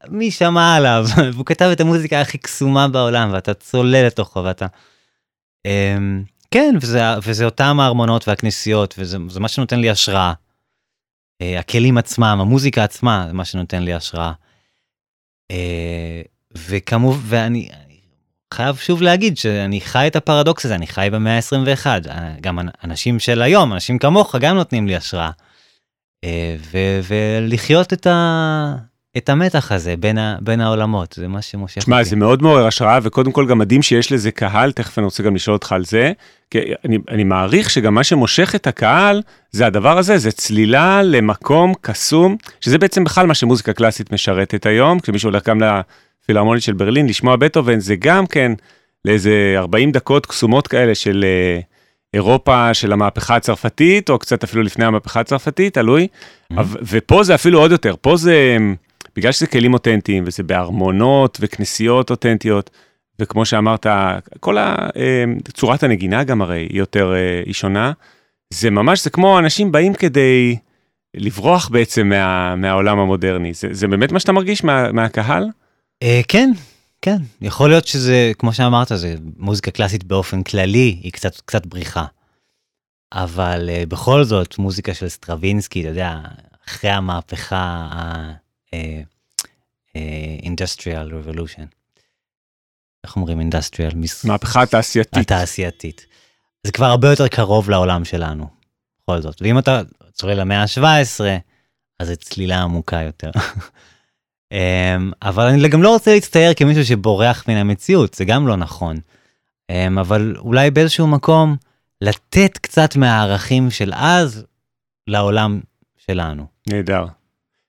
[0.07, 4.65] שמי שמע עליו והוא כתב את המוזיקה הכי קסומה בעולם ואתה צולל לתוכו ואתה.
[5.65, 10.33] אמ, כן וזה וזה אותם הארמונות והכנסיות וזה מה שנותן לי השראה.
[11.41, 14.31] אה, הכלים עצמם, המוזיקה עצמה, זה מה שנותן לי השראה.
[15.51, 16.21] אה,
[16.55, 17.69] וכמובן, ואני
[18.53, 21.85] חייב שוב להגיד שאני חי את הפרדוקס הזה, אני חי במאה ה-21.
[22.41, 25.31] גם אנשים של היום, אנשים כמוך, גם נותנים לי השראה.
[26.23, 26.55] אה,
[27.07, 28.75] ולחיות את, ה,
[29.17, 31.85] את המתח הזה בין, ה, בין העולמות, זה מה שמושך אותי.
[31.85, 35.23] שמע, זה מאוד מעורר השראה, וקודם כל גם מדהים שיש לזה קהל, תכף אני רוצה
[35.23, 36.11] גם לשאול אותך על זה,
[36.51, 41.73] כי אני, אני מעריך שגם מה שמושך את הקהל, זה הדבר הזה, זה צלילה למקום
[41.81, 47.07] קסום, שזה בעצם בכלל מה שמוזיקה קלאסית משרתת היום, כשמישהו הולך גם לפילהרמונית של ברלין,
[47.07, 48.51] לשמוע בטהובן, זה גם כן
[49.05, 51.59] לאיזה 40 דקות קסומות כאלה של אה,
[52.13, 56.07] אירופה של המהפכה הצרפתית, או קצת אפילו לפני המהפכה הצרפתית, תלוי,
[56.53, 56.61] mm-hmm.
[56.81, 58.57] ופה זה אפילו עוד יותר, פה זה...
[59.15, 62.69] בגלל שזה כלים אותנטיים וזה בארמונות וכנסיות אותנטיות,
[63.19, 63.85] וכמו שאמרת,
[64.39, 64.57] כל
[65.53, 67.91] צורת הנגינה גם הרי היא יותר, אה, היא שונה.
[68.53, 70.57] זה ממש, זה כמו אנשים באים כדי
[71.13, 73.53] לברוח בעצם מה, מהעולם המודרני.
[73.53, 75.47] זה, זה באמת מה שאתה מרגיש מה, מהקהל?
[76.03, 76.51] אה, כן,
[77.01, 77.17] כן.
[77.41, 82.05] יכול להיות שזה, כמו שאמרת, זה מוזיקה קלאסית באופן כללי, היא קצת, קצת בריחה.
[83.13, 86.19] אבל uh, בכל זאת, מוזיקה של סטרווינסקי, אתה יודע,
[86.67, 87.87] אחרי המהפכה
[90.43, 91.65] industrial revolution.
[93.03, 93.91] איך אומרים industrial?
[94.23, 95.17] מהפכה התעשייתית.
[95.17, 96.05] התעשייתית.
[96.63, 98.47] זה כבר הרבה יותר קרוב לעולם שלנו,
[99.01, 99.41] בכל זאת.
[99.41, 99.81] ואם אתה
[100.13, 101.21] צולל למאה ה-17,
[101.99, 103.31] אז זו צלילה עמוקה יותר.
[104.51, 108.97] אמ, אבל אני גם לא רוצה להצטייר כמישהו שבורח מן המציאות, זה גם לא נכון.
[109.69, 111.55] אמ, אבל אולי באיזשהו מקום
[112.01, 114.45] לתת קצת מהערכים של אז
[115.07, 115.59] לעולם
[115.97, 116.45] שלנו.
[116.67, 117.05] נהדר.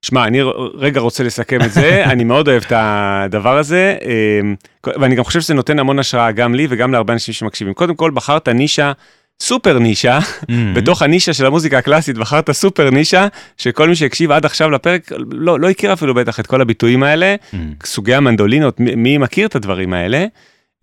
[0.02, 0.40] שמע, אני
[0.74, 4.54] רגע רוצה לסכם את זה, אני מאוד אוהב את הדבר הזה, אמ,
[5.00, 7.74] ואני גם חושב שזה נותן המון השראה גם לי וגם להרבה אנשים שמקשיבים.
[7.74, 8.92] קודם כל, בחרת נישה,
[9.40, 10.52] סופר נישה, mm-hmm.
[10.74, 15.60] בתוך הנישה של המוזיקה הקלאסית בחרת סופר נישה, שכל מי שהקשיב עד עכשיו לפרק לא,
[15.60, 17.86] לא הכיר אפילו בטח את כל הביטויים האלה, mm-hmm.
[17.86, 20.26] סוגי המנדולינות, מי מכיר את הדברים האלה?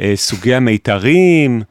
[0.02, 1.62] אה, סוגי המיתרים,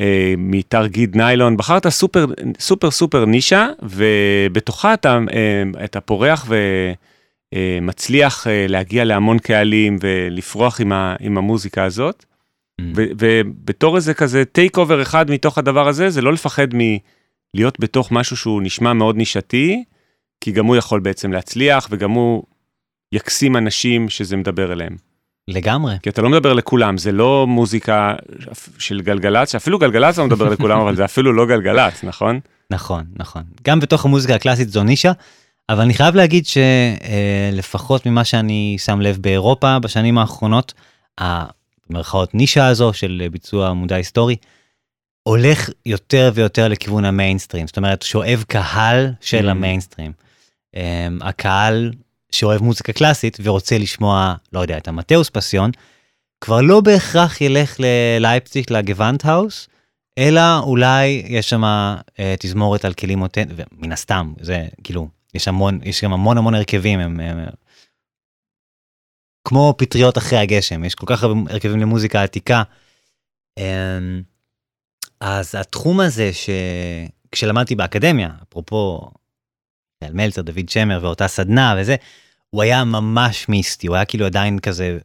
[0.00, 2.26] אה, מיתר גיד ניילון, בחרת סופר
[2.58, 6.48] סופר סופר נישה, ובתוכה אתה, אה, אתה פורח
[7.54, 12.24] ומצליח אה, להגיע להמון קהלים ולפרוח עם, ה, עם המוזיקה הזאת.
[12.80, 12.84] Mm.
[12.94, 18.36] ובתור איזה כזה take over אחד מתוך הדבר הזה, זה לא לפחד מלהיות בתוך משהו
[18.36, 19.84] שהוא נשמע מאוד נישתי,
[20.40, 22.42] כי גם הוא יכול בעצם להצליח וגם הוא
[23.12, 25.09] יקסים אנשים שזה מדבר אליהם.
[25.48, 25.94] לגמרי.
[26.02, 28.14] כי אתה לא מדבר לכולם, זה לא מוזיקה
[28.78, 32.40] של גלגלצ, שאפילו גלגלצ לא מדבר לכולם, אבל זה אפילו לא גלגלצ, נכון?
[32.70, 33.42] נכון, נכון.
[33.62, 35.12] גם בתוך המוזיקה הקלאסית זו נישה,
[35.68, 40.74] אבל אני חייב להגיד שלפחות ממה שאני שם לב באירופה בשנים האחרונות,
[41.18, 44.36] המרכאות נישה הזו של ביצוע מודע היסטורי,
[45.22, 49.50] הולך יותר ויותר לכיוון המיינסטרים, זאת אומרת שואב קהל של mm.
[49.50, 50.12] המיינסטרים.
[50.76, 51.92] אמ, הקהל
[52.32, 55.70] שאוהב מוזיקה קלאסית ורוצה לשמוע, לא יודע, את ה Matthäus Passion,
[56.40, 59.68] כבר לא בהכרח ילך ללייפציג, לגוואנדהאוס,
[60.18, 65.78] אלא אולי יש שם אה, תזמורת על כלים אותנטיים, ומן הסתם, זה כאילו, יש המון,
[65.82, 67.46] יש גם המון המון הרכבים, הם, הם,
[69.48, 72.62] כמו פטריות אחרי הגשם, יש כל כך הרבה הרכבים למוזיקה עתיקה.
[73.58, 73.98] אה,
[75.20, 79.10] אז התחום הזה שכשלמדתי באקדמיה, אפרופו
[80.12, 81.96] מלצר, דוד שמר ואותה סדנה וזה,
[82.50, 84.98] הוא היה ממש מיסטי, הוא היה כאילו עדיין כזה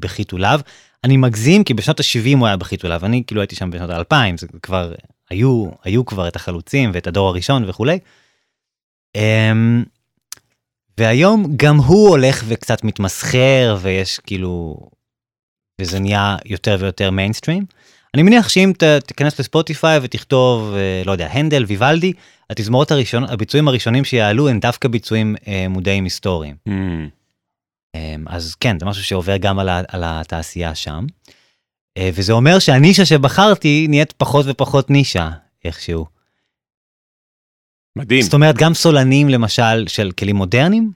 [0.00, 0.60] בחיתוליו.
[1.04, 4.46] אני מגזים כי בשנות ה-70 הוא היה בחיתוליו, אני כאילו הייתי שם בשנות ה-2000, זה
[4.62, 4.92] כבר,
[5.30, 7.98] היו, היו כבר את החלוצים ואת הדור הראשון וכולי.
[9.16, 9.20] Um,
[10.98, 14.76] והיום גם הוא הולך וקצת מתמסחר ויש כאילו,
[15.80, 17.64] וזה נהיה יותר ויותר מיינסטרים.
[18.14, 18.72] אני מניח שאם
[19.06, 22.12] תיכנס לספוטיפיי ותכתוב, אה, לא יודע, הנדל, ויוולדי,
[22.50, 26.56] התזמורות הראשון, הביצועים הראשונים שיעלו הם דווקא ביצועים אה, מודעים היסטוריים.
[26.68, 26.72] Mm.
[27.94, 31.06] אה, אז כן, זה משהו שעובר גם על, ה, על התעשייה שם.
[31.98, 35.30] אה, וזה אומר שהנישה שבחרתי נהיית פחות ופחות נישה,
[35.64, 36.06] איכשהו.
[37.98, 38.22] מדהים.
[38.22, 40.92] זאת אומרת, גם סולנים למשל של כלים מודרניים,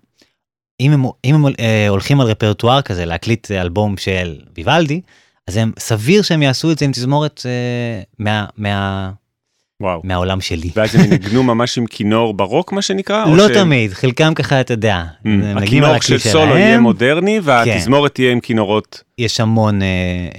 [0.81, 5.01] אם הם, אם הם אה, הולכים על רפרטואר כזה להקליט אלבום של ויוולדי,
[5.49, 9.13] אז הם סביר שהם יעשו את זה עם תזמורת אה, מה, מה,
[9.83, 10.01] וואו.
[10.05, 10.71] מהעולם שלי.
[10.77, 13.25] ואז הם ינגנו ממש עם כינור ברוק מה שנקרא?
[13.27, 13.55] לא שהם...
[13.55, 15.03] תמיד, חלקם ככה אתה יודע.
[15.25, 18.15] Mm, הכינור של סולו יהיה מודרני והתזמורת כן.
[18.15, 19.03] תהיה עם כינורות.
[19.19, 19.87] יש המון אה,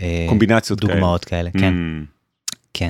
[0.01, 1.73] אה קומבינציות דוגמאות כאלה, כאלה כן.
[1.73, 2.05] Mm.
[2.73, 2.89] כן.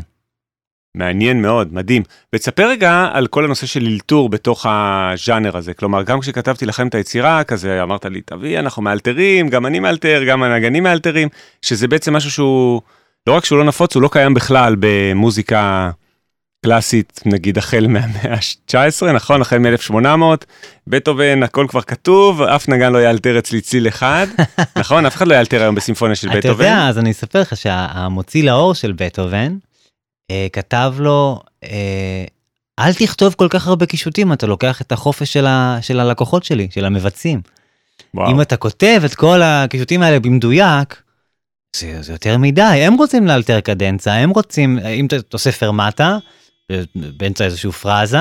[0.98, 2.04] מעניין מאוד, מדהים.
[2.34, 5.74] ותספר רגע על כל הנושא של אלתור בתוך הז'אנר הזה.
[5.74, 10.24] כלומר, גם כשכתבתי לכם את היצירה, כזה אמרת לי, תביא, אנחנו מאלתרים, גם אני מאלתר,
[10.28, 11.30] גם הנגנים מאלתרים,
[11.62, 12.82] שזה בעצם משהו שהוא,
[13.28, 15.90] לא רק שהוא לא נפוץ, הוא לא קיים בכלל במוזיקה
[16.64, 19.42] קלאסית, נגיד החל מהמאה ה-19, נכון?
[19.42, 20.46] החל מ-1800,
[20.88, 24.28] בטהובן, הכל כבר כתוב, אף נגן לא יאלתר אצלי ציל אחד,
[24.80, 25.06] נכון?
[25.06, 26.64] אף אחד לא יאלתר היום בסימפוניה של בטהובן.
[26.64, 29.58] אתה יודע, אז אני אספר לך שהמוציא לאור של בטהובן,
[30.32, 32.26] אה, כתב לו, אה,
[32.80, 36.68] אל תכתוב כל כך הרבה קישוטים, אתה לוקח את החופש של, ה, של הלקוחות שלי,
[36.72, 37.42] של המבצעים.
[38.14, 38.32] וואו.
[38.32, 41.02] אם אתה כותב את כל הקישוטים האלה במדויק,
[41.76, 46.18] זה, זה יותר מדי, הם רוצים לאלתר קדנצה, הם רוצים, אם אתה עושה פרמטה,
[46.96, 48.18] באמצע איזושהי פרזה,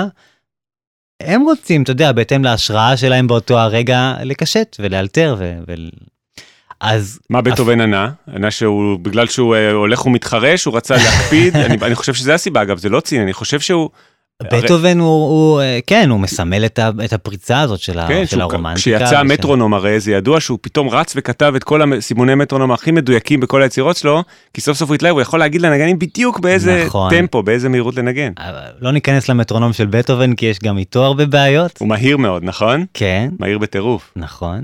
[1.21, 5.55] הם רוצים, אתה יודע, בהתאם להשראה שלהם באותו הרגע, לקשט ולאלתר ו...
[5.69, 5.75] ו...
[6.81, 7.21] אז...
[7.31, 8.11] מה בטהובן ענה?
[8.35, 12.63] ענה שהוא, בגלל שהוא uh, הולך ומתחרש, הוא רצה להקפיד, אני, אני חושב שזה הסיבה,
[12.63, 13.91] אגב, זה לא ציני, אני חושב שהוא...
[14.53, 18.41] בטהובן הוא, הוא, אה, כן, הוא מסמל את, ה, את הפריצה הזאת של, כן, של
[18.41, 18.81] הרומנטיקה.
[18.81, 23.41] כשיצא המטרונום הרי זה ידוע שהוא פתאום רץ וכתב את כל הסימוני מטרונום הכי מדויקים
[23.41, 24.23] בכל היצירות שלו,
[24.55, 27.11] כי סוף סוף הוא התלהב, הוא יכול להגיד לנגנים בדיוק באיזה נכון.
[27.11, 28.33] טמפו, באיזה מהירות לנגן.
[28.81, 31.79] לא ניכנס למטרונום של בטהובן כי יש גם איתו הרבה בעיות.
[31.79, 32.85] הוא מהיר מאוד, נכון?
[32.95, 33.29] כן.
[33.39, 34.13] מהיר בטירוף.
[34.17, 34.63] נכון.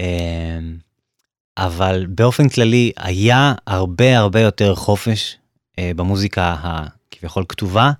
[0.00, 0.06] אמ,
[1.58, 5.36] אבל באופן כללי היה הרבה הרבה יותר חופש
[5.78, 7.90] אה, במוזיקה הכביכול כתובה.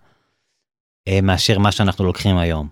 [1.08, 2.68] אה, מאשר מה שאנחנו לוקחים היום.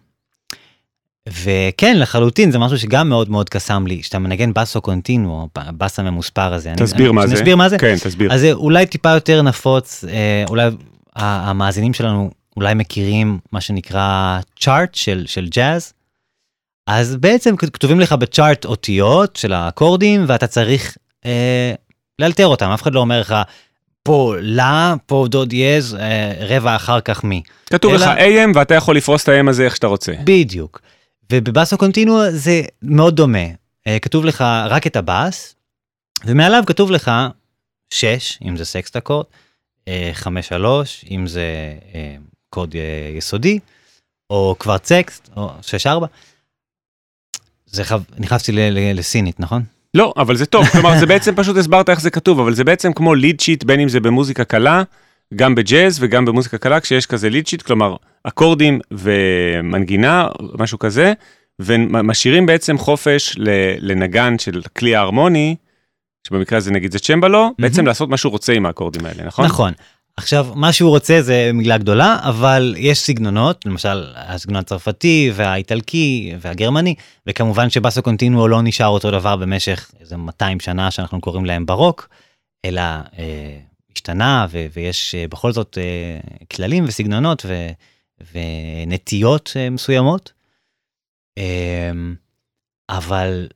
[1.28, 6.54] וכן, לחלוטין, זה משהו שגם מאוד מאוד קסם לי, שאתה מנגן בסו קונטינו, הבאס הממוספר
[6.54, 6.72] הזה.
[6.76, 7.34] תסביר אני, מה זה.
[7.34, 7.78] תסביר מה זה?
[7.78, 8.32] כן, תסביר.
[8.32, 10.70] אז זה אולי טיפה יותר נפוץ, אה, אולי
[11.16, 15.92] המאזינים שלנו אולי מכירים מה שנקרא צ'ארט של, של ג'אז.
[16.86, 21.74] אז בעצם כתובים לך בצ'ארט אותיות של האקורדים, ואתה צריך אה,
[22.18, 23.34] לאלתר אותם, אף אחד לא אומר לך,
[24.04, 27.42] פה לה, פה דוד יז, אה, רבע אחר כך מי.
[27.66, 28.06] כתוב אלא...
[28.06, 30.12] לך AM ואתה יכול לפרוס את ה-AM הזה איך שאתה רוצה.
[30.24, 30.80] בדיוק.
[31.32, 33.46] ובבאסו קונטינו זה מאוד דומה.
[33.86, 35.54] אה, כתוב לך רק את הבאס,
[36.24, 37.10] ומעליו כתוב לך
[37.90, 39.26] 6, אם זה sext אקורד,
[40.14, 40.22] 5-3,
[41.10, 41.74] אם זה
[42.50, 42.74] אקורד
[43.18, 43.58] יסודי,
[44.30, 45.50] או Quartsext, או
[45.86, 45.88] 6-4.
[47.66, 47.96] זה חו...
[48.18, 48.52] נכנסתי
[48.94, 49.62] לסינית, נכון?
[49.94, 52.92] לא, אבל זה טוב, כלומר זה בעצם פשוט הסברת איך זה כתוב, אבל זה בעצם
[52.92, 54.82] כמו lead sheet, בין אם זה במוזיקה קלה,
[55.34, 60.28] גם בג'אז וגם במוזיקה קלה, כשיש כזה lead sheet, כלומר אקורדים ומנגינה,
[60.58, 61.12] משהו כזה,
[61.58, 63.34] ומשאירים בעצם חופש
[63.78, 65.56] לנגן של כלי ההרמוני,
[66.28, 67.62] שבמקרה הזה נגיד זה צ'מבלו, mm-hmm.
[67.62, 69.44] בעצם לעשות מה שהוא רוצה עם האקורדים האלה, נכון?
[69.44, 69.72] נכון.
[70.16, 76.94] עכשיו, מה שהוא רוצה זה מילה גדולה, אבל יש סגנונות, למשל הסגנון הצרפתי והאיטלקי והגרמני,
[77.26, 82.08] וכמובן שבאסו קונטיnuo לא נשאר אותו דבר במשך איזה 200 שנה שאנחנו קוראים להם ברוק,
[82.64, 82.80] אלא
[83.18, 83.58] אה,
[83.96, 86.20] השתנה ו- ויש אה, בכל זאת אה,
[86.52, 87.70] כללים וסגנונות ו-
[88.34, 90.32] ונטיות אה, מסוימות.
[91.38, 91.92] אה,
[92.88, 93.48] אבל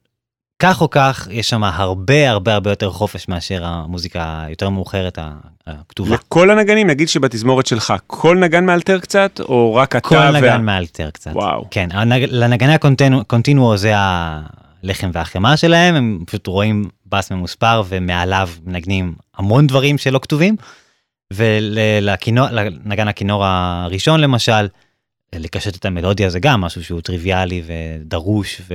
[0.62, 5.18] כך או כך, יש שם הרבה הרבה הרבה יותר חופש מאשר המוזיקה היותר מאוחרת
[5.66, 6.14] הכתובה.
[6.14, 10.30] לכל הנגנים, נגיד שבתזמורת שלך, כל נגן מאלתר קצת, או רק אתה כל וה...
[10.30, 11.30] נגן מאלתר קצת.
[11.34, 11.64] וואו.
[11.70, 12.24] כן, הנג...
[12.30, 19.98] לנגני הקונטיnuo זה הלחם והחמאה שלהם, הם פשוט רואים בס ממוספר ומעליו מנגנים המון דברים
[19.98, 20.56] שלא כתובים.
[21.32, 24.68] ולנגן הכינור הראשון למשל,
[25.34, 28.74] לקשט את המלודיה זה גם משהו שהוא טריוויאלי ודרוש ו...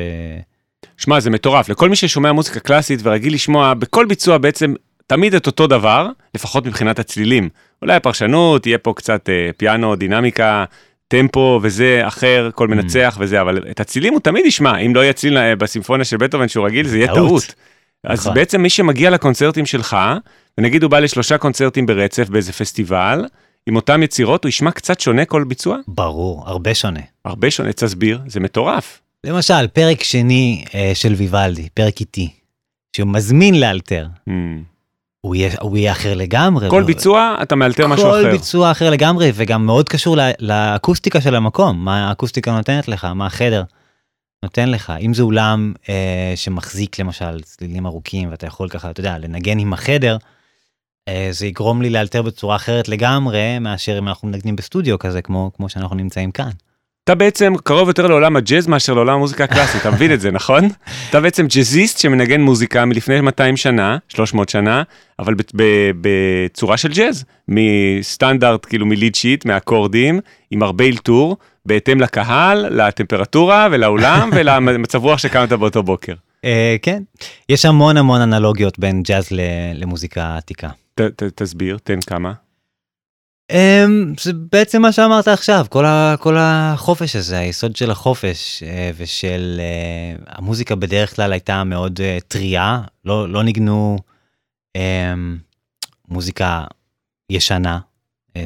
[0.97, 1.69] שמע, זה מטורף.
[1.69, 4.73] לכל מי ששומע מוזיקה קלאסית ורגיל לשמוע בכל ביצוע בעצם
[5.07, 7.49] תמיד את אותו דבר, לפחות מבחינת הצלילים.
[7.81, 10.65] אולי הפרשנות, יהיה פה קצת אה, פיאנו, דינמיקה,
[11.07, 12.71] הטמפו וזה אחר, כל Mm.
[12.71, 16.17] מנצח וזה, אבל את הצלילים הוא תמיד ישמע, אם לא יהיה צליל אה, בסימפוניה של
[16.17, 17.27] בטהובן שהוא רגיל, זה יהיה טעות.
[17.27, 17.55] טעות.
[18.03, 18.33] אז נכון.
[18.33, 19.97] בעצם מי שמגיע לקונצרטים שלך,
[20.57, 23.25] ונגיד הוא בא לשלושה קונצרטים ברצף באיזה פסטיבל,
[23.67, 25.77] עם אותם יצירות, הוא ישמע קצת שונה כל ביצוע?
[25.87, 26.99] ברור, הרבה שונה.
[27.25, 29.01] הרבה שונה, תסביר, זה מטורף.
[29.23, 32.29] למשל, פרק שני אה, של ויוולדי, פרק איטי,
[32.95, 34.31] שהוא מזמין לאלתר, Hmm.
[35.21, 36.69] הוא יהיה, הוא יהיה אחר לגמרי.
[36.69, 38.31] כל לא- ביצוע אתה מאלתר משהו כל אחר.
[38.31, 43.25] ביצוע אחר לגמרי, וגם מאוד קשור ל- לאקוסטיקה של המקום, מה האקוסטיקה נותנת לך, מה
[43.25, 43.63] החדר
[44.43, 44.93] נותן לך.
[45.01, 49.73] אם זה אולם אה, שמחזיק למשל צלילים ארוכים, ואתה יכול ככה, אתה יודע, לנגן עם
[49.73, 50.17] החדר,
[51.07, 55.51] אה, זה יגרום לי לאלתר בצורה אחרת לגמרי, מאשר אם אנחנו מנגנים בסטודיו כזה, כמו,
[55.55, 56.49] כמו שאנחנו נמצאים כאן.
[57.03, 60.67] אתה בעצם קרוב יותר לעולם הג'אז מאשר לעולם המוזיקה הקלאסית, אתה מבין את זה, נכון?
[61.09, 64.83] אתה בעצם ג'אזיסט שמנגן מוזיקה מלפני 200 שנה, 300 שנה,
[65.19, 65.33] אבל
[66.01, 70.19] בצורה של ג'אז, מסטנדרט, כאילו מליד שיט, מאקורדים,
[70.51, 76.13] עם הרבה אלתור, בהתאם לקהל, לטמפרטורה ולאולם ולמצב רוח שקמת באותו בוקר.
[76.45, 77.03] אה, כן,
[77.49, 79.27] יש המון המון אנלוגיות בין ג'אז
[79.75, 80.69] למוזיקה עתיקה.
[81.35, 82.42] תסביר, תן כמה.
[83.53, 88.95] Um, זה בעצם מה שאמרת עכשיו, כל, ה, כל החופש הזה, היסוד של החופש uh,
[88.97, 93.97] ושל uh, המוזיקה בדרך כלל הייתה מאוד uh, טריה, לא, לא ניגנו
[94.77, 94.81] um,
[96.07, 96.63] מוזיקה
[97.29, 97.79] ישנה.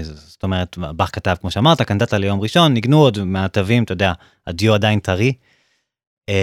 [0.03, 4.13] זאת אומרת, באך כתב, כמו שאמרת, קנטטה ליום ראשון, ניגנו עוד מהתווים, אתה יודע,
[4.47, 5.33] הדיו עדיין טרי.
[6.31, 6.33] Um,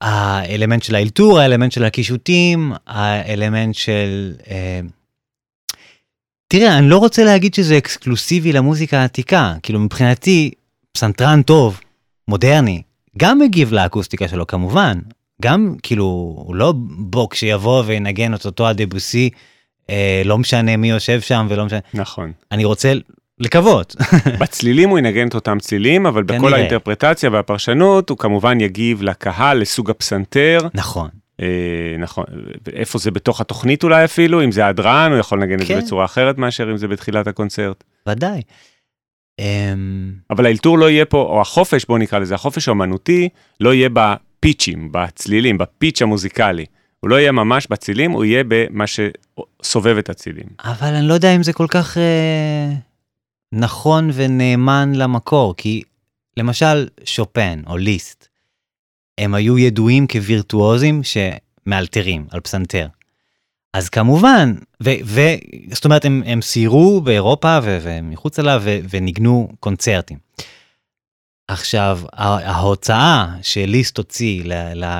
[0.00, 4.34] האלמנט של האלתור, האלמנט של הקישוטים, האלמנט של...
[6.52, 10.50] תראה, אני לא רוצה להגיד שזה אקסקלוסיבי למוזיקה העתיקה, כאילו מבחינתי,
[10.92, 11.80] פסנתרן טוב,
[12.28, 12.82] מודרני,
[13.18, 14.98] גם מגיב לאקוסטיקה שלו כמובן,
[15.42, 16.04] גם כאילו,
[16.46, 19.30] הוא לא בוק שיבוא וינגן את אותו הדבוסי,
[19.90, 22.32] אה, לא משנה מי יושב שם ולא משנה, נכון.
[22.52, 22.92] אני רוצה
[23.38, 23.96] לקוות.
[24.40, 26.54] בצלילים הוא ינגן את אותם צלילים, אבל בכל.
[26.54, 30.68] האינטרפרטציה והפרשנות הוא כמובן יגיב לקהל, לסוג הפסנתר.
[30.74, 31.08] נכון,
[31.98, 32.24] נכון,
[32.72, 35.80] איפה זה בתוך התוכנית אולי אפילו, אם זה הדרן, הוא יכול לנגן את זה כן.
[35.80, 37.84] בצורה אחרת מאשר אם זה בתחילת הקונצרט.
[38.08, 38.42] ודאי.
[39.38, 43.28] אמ, אבל האלתור לא יהיה פה, או החופש, בוא נקרא לזה, החופש האמנותי,
[43.60, 46.66] לא יהיה בפיצ'ים, בצלילים, בפיץ' המוזיקלי.
[47.00, 50.46] הוא לא יהיה ממש בצילים, הוא יהיה במה שסובב את הצילים.
[50.64, 52.72] אבל אני לא יודע אם זה כל כך אה,
[53.52, 55.82] נכון ונאמן למקור, כי
[56.36, 58.28] למשל שופן או ליסט,
[59.20, 62.86] הם היו ידועים כווירטואוזים שמאלתרים על פסנתר.
[63.74, 65.20] אז כמובן, ו, ו,
[65.72, 70.18] זאת אומרת, הם, הם סיירו באירופה ו, ומחוץ לה וניגנו קונצרטים.
[71.48, 74.44] עכשיו, ההוצאה שליסט הוציא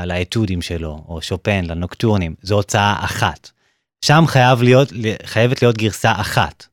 [0.06, 3.50] לאתודים שלו, או שופן, לנוקטורנים, זו הוצאה אחת.
[4.04, 4.92] שם חייב להיות,
[5.24, 6.66] חייבת להיות גרסה אחת.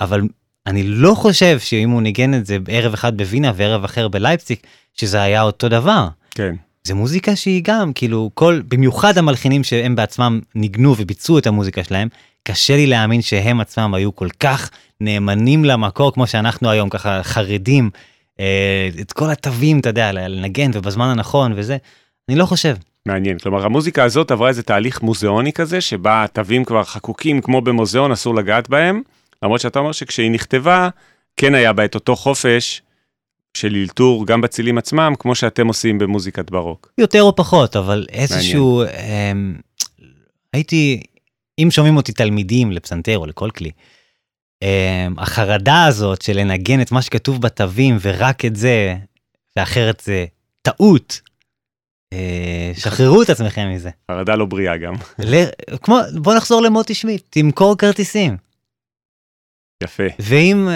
[0.00, 0.20] אבל
[0.66, 4.58] אני לא חושב שאם הוא ניגן את זה בערב אחד בווינה וערב אחר בלייפציג,
[4.94, 6.08] שזה היה אותו דבר.
[6.30, 6.54] כן.
[6.86, 12.08] זה מוזיקה שהיא גם, כאילו, כל, במיוחד המלחינים שהם בעצמם ניגנו וביצעו את המוזיקה שלהם,
[12.42, 14.70] קשה לי להאמין שהם עצמם היו כל כך
[15.00, 17.90] נאמנים למקור, כמו שאנחנו היום ככה חרדים,
[18.40, 21.76] אה, את כל התווים, אתה יודע, לנגן ובזמן הנכון וזה,
[22.28, 22.76] אני לא חושב.
[23.06, 28.12] מעניין, כלומר המוזיקה הזאת עברה איזה תהליך מוזיאוני כזה, שבה התווים כבר חקוקים כמו במוזיאון,
[28.12, 29.02] אסור לגעת בהם,
[29.42, 30.88] למרות שאתה אומר שכשהיא נכתבה,
[31.36, 32.82] כן היה בה את אותו חופש
[33.56, 36.92] של אלתור גם בצילים עצמם, כמו שאתם עושים במוזיקת ברוק.
[36.98, 39.32] יותר או פחות, אבל איזשהו, אה,
[40.52, 41.02] הייתי,
[41.58, 43.70] אם שומעים אותי תלמידים לפסנתר או לכל כלי,
[44.62, 48.96] אה, החרדה הזאת של לנגן את מה שכתוב בתווים ורק את זה,
[49.56, 50.24] ואחרת זה
[50.62, 51.20] טעות.
[52.12, 53.90] אה, שחררו את עצמכם מזה.
[54.10, 54.94] חרדה לא בריאה גם.
[55.18, 55.44] ל-
[55.82, 58.36] כמו, בוא נחזור למוטי שמיט, תמכור כרטיסים.
[59.82, 60.02] יפה.
[60.18, 60.68] ואם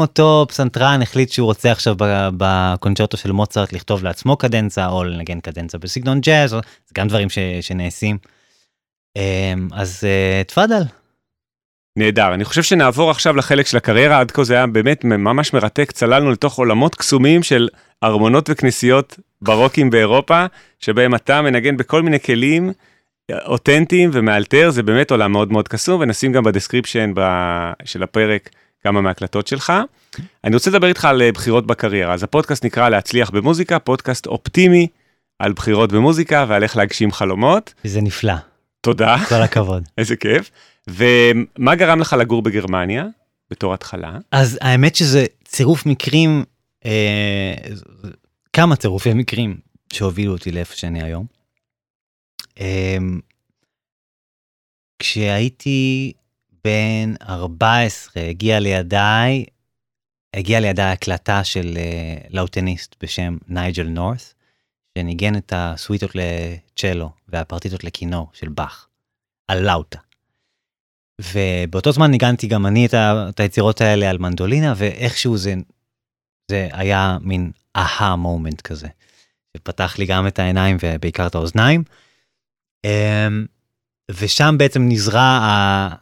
[0.00, 1.94] אה, אותו פסנתרן החליט שהוא רוצה עכשיו
[2.36, 6.58] בקונצ'רטו של מוצרט לכתוב לעצמו קדנצה או לנגן קדנצה בסגנון ג'אז, זה
[6.94, 8.18] גם דברים ש, שנעשים.
[9.16, 10.82] אה, אז אה, תפאדל.
[11.98, 12.34] נהדר.
[12.34, 16.30] אני חושב שנעבור עכשיו לחלק של הקריירה, עד כה זה היה באמת ממש מרתק, צללנו
[16.30, 17.68] לתוך עולמות קסומים של
[18.04, 20.46] ארמונות וכנסיות ברוקים באירופה,
[20.78, 22.72] שבהם אתה מנגן בכל מיני כלים
[23.32, 27.20] אותנטיים ומאלתר, זה באמת עולם מאוד מאוד קסום, ונשים גם ב description ב...
[27.84, 28.50] של הפרק
[28.82, 29.72] כמה מהקלטות שלך.
[30.44, 34.86] אני רוצה לדבר איתך על אה, בחירות בקריירה, אז הפודקאסט נקרא להצליח במוזיקה, פודקאסט אופטימי
[35.38, 37.74] על בחירות במוזיקה ועל איך להגשים חלומות.
[37.84, 38.34] זה נפלא,
[38.80, 39.82] תודה, כל הכבוד.
[39.98, 40.50] איזה כיף.
[40.88, 43.06] ומה גרם לך לגור בגרמניה
[43.50, 44.18] בתור התחלה?
[44.32, 46.44] אז האמת שזה צירוף מקרים,
[46.84, 47.54] אה,
[48.52, 49.56] כמה צירופי מקרים
[49.92, 51.37] שהובילו אותי לאיפה שאני היום.
[52.60, 52.96] אה,
[54.98, 56.12] כשהייתי
[56.64, 59.44] בן 14 הגיע לידיי
[60.34, 64.34] הגיעה לידה הקלטה של אה, לאוטניסט בשם נייג'ל נורת',
[64.98, 68.88] שניגן את הסוויטות לצ'לו והפרטיטות לכינור של באך,
[69.48, 69.98] על לאוטה.
[71.20, 75.54] ובאותו זמן ניגנתי גם אני את, ה, את היצירות האלה על מנדולינה, ואיכשהו זה,
[76.50, 78.88] זה היה מין אהה מומנט כזה.
[79.56, 81.84] שפתח לי גם את העיניים ובעיקר את האוזניים.
[82.84, 83.46] אמ,
[84.10, 85.40] ושם בעצם נזרע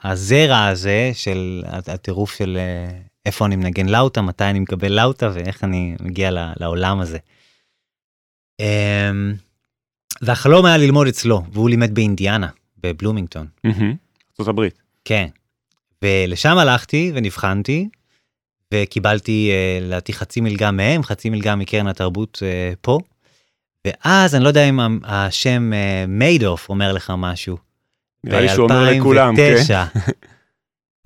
[0.02, 5.64] הזרע הזה של הטירוף של אה, איפה אני מנגן לאוטה, מתי אני מקבל לאוטה ואיך
[5.64, 7.18] אני מגיע לעולם הזה.
[8.60, 9.34] אמ,
[10.22, 12.48] והחלום היה ללמוד אצלו, והוא לימד באינדיאנה,
[12.78, 13.46] בבלומינגטון.
[14.30, 14.82] ארצות הברית.
[15.04, 15.28] כן.
[16.02, 17.88] ולשם הלכתי ונבחנתי,
[18.74, 22.98] וקיבלתי, אה, לדעתי, חצי מלגה מהם, חצי מלגה מקרן התרבות אה, פה.
[23.87, 25.72] ואז אני לא יודע אם השם
[26.09, 27.57] מיידוף אומר לך משהו.
[28.24, 29.57] נראה לי שהוא אומר לכולם, כן.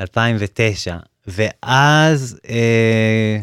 [0.00, 3.38] 2009, ואז אה,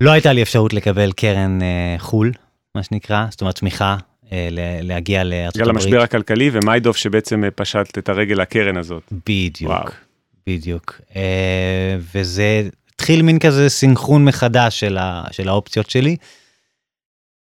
[0.00, 2.32] לא הייתה לי אפשרות לקבל קרן אה, חו"ל,
[2.74, 3.96] מה שנקרא, זאת אומרת תמיכה
[4.32, 4.48] אה,
[4.82, 5.76] להגיע לארצות הברית.
[5.76, 9.02] בגלל המשבר הכלכלי ומיידוף שבעצם אה, פשט את הרגל לקרן הזאת.
[9.26, 9.88] בדיוק, וואו.
[10.46, 11.00] בדיוק.
[11.16, 16.16] אה, וזה התחיל מין כזה סינכרון מחדש של, ה, של האופציות שלי.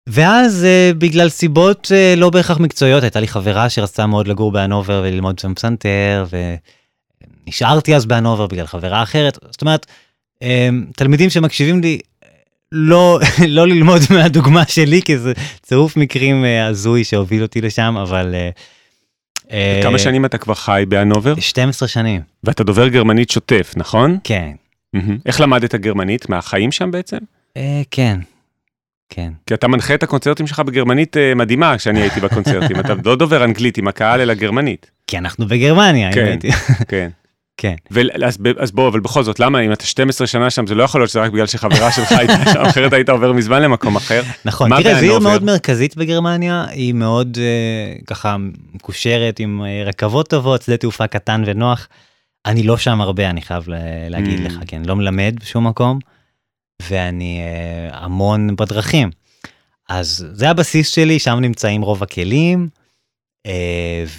[0.08, 5.02] ואז uh, בגלל סיבות uh, לא בהכרח מקצועיות, הייתה לי חברה שרצתה מאוד לגור בהנובר
[5.06, 6.26] וללמוד שם פסנתר,
[7.48, 9.38] ונשארתי אז בהנובר בגלל חברה אחרת.
[9.52, 9.86] זאת אומרת,
[10.36, 10.46] um,
[10.96, 12.00] תלמידים שמקשיבים לי,
[12.72, 18.36] לא, לא ללמוד מהדוגמה שלי, כי זה צירוף מקרים uh, הזוי שהוביל אותי לשם, אבל...
[18.36, 19.52] Uh,
[19.84, 21.34] כמה שנים אתה כבר חי בהנובר?
[21.40, 22.22] 12 שנים.
[22.44, 24.18] ואתה דובר גרמנית שוטף, נכון?
[24.24, 24.52] כן.
[25.26, 26.30] איך למדת גרמנית?
[26.30, 27.18] מהחיים שם בעצם?
[27.58, 28.20] Uh, כן.
[29.10, 29.32] כן.
[29.46, 33.44] כי אתה מנחה את הקונצרטים שלך בגרמנית uh, מדהימה כשאני הייתי בקונצרטים, אתה לא דובר
[33.44, 34.92] אנגלית עם הקהל אלא גרמנית.
[35.08, 36.52] כי אנחנו בגרמניה, כן, הייתי.
[36.88, 37.10] כן.
[37.58, 37.76] כן.
[38.26, 41.02] אז, אז בוא, אבל בכל זאת, למה אם אתה 12 שנה שם, זה לא יכול
[41.02, 44.22] להיות שזה רק בגלל שחברה שלך הייתה שם, אחרת היית עובר מזמן למקום אחר.
[44.46, 48.36] נכון, תראה, זו עיר מאוד מרכזית בגרמניה, היא מאוד uh, ככה
[48.74, 51.88] מקושרת עם uh, רכבות טובות, שדה תעופה קטן ונוח.
[52.46, 53.64] אני לא שם הרבה, אני חייב
[54.10, 54.44] להגיד mm.
[54.44, 56.00] לך, כן, לא מלמד בשום מקום.
[56.82, 59.10] ואני uh, המון בדרכים.
[59.90, 62.68] אז זה הבסיס שלי, שם נמצאים רוב הכלים,
[63.48, 63.50] uh,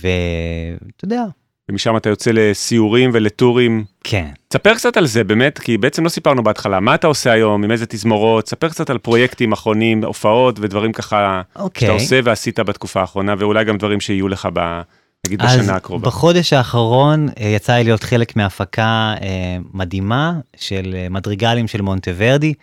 [0.01, 1.25] ואתה יודע.
[1.71, 3.85] ומשם אתה יוצא לסיורים ולטורים.
[4.05, 4.29] כן.
[4.49, 7.71] תספר קצת על זה באמת, כי בעצם לא סיפרנו בהתחלה, מה אתה עושה היום, עם
[7.71, 11.81] איזה תזמורות, ספר קצת על פרויקטים אחרונים, הופעות ודברים ככה, אוקיי.
[11.81, 14.81] שאתה עושה ועשית בתקופה האחרונה, ואולי גם דברים שיהיו לך ב...
[15.27, 16.07] נגיד בשנה הקרובה.
[16.07, 22.55] בחודש האחרון אה, יצא לי להיות חלק מהפקה אה, מדהימה של אה, מדריגלים של מונטוורדי,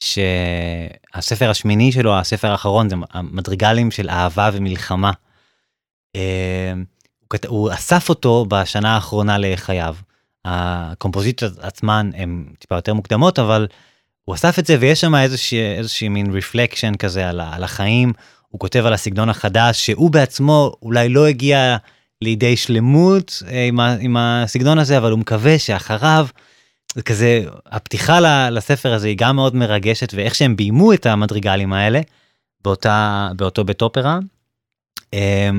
[0.00, 5.10] שהספר השמיני שלו, הספר האחרון, זה המדריגלים של אהבה ומלחמה.
[7.46, 9.96] הוא אסף אותו בשנה האחרונה לחייו.
[10.44, 13.66] הקומפוזיציות עצמן הן טיפה יותר מוקדמות, אבל
[14.24, 18.12] הוא אסף את זה ויש שם איזושהי, איזושהי מין רפלקשן כזה על, על החיים.
[18.48, 21.76] הוא כותב על הסגנון החדש שהוא בעצמו אולי לא הגיע
[22.22, 26.26] לידי שלמות אה, עם, ה, עם הסגנון הזה, אבל הוא מקווה שאחריו,
[26.94, 32.00] זה כזה, הפתיחה לספר הזה היא גם מאוד מרגשת, ואיך שהם ביימו את המדריגלים האלה,
[32.64, 34.18] באותה, באותו בית אופרה,
[35.14, 35.50] אה,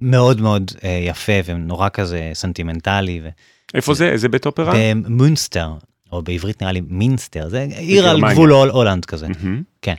[0.00, 3.20] מאוד מאוד אה, יפה ונורא כזה סנטימנטלי.
[3.22, 3.28] ו...
[3.74, 4.08] איפה זה?
[4.08, 4.72] איזה בית אופרה?
[4.74, 5.72] במונסטר,
[6.12, 9.26] או בעברית נראה לי מינסטר, זה עיר על גבול הולנד כזה.
[9.82, 9.94] כן.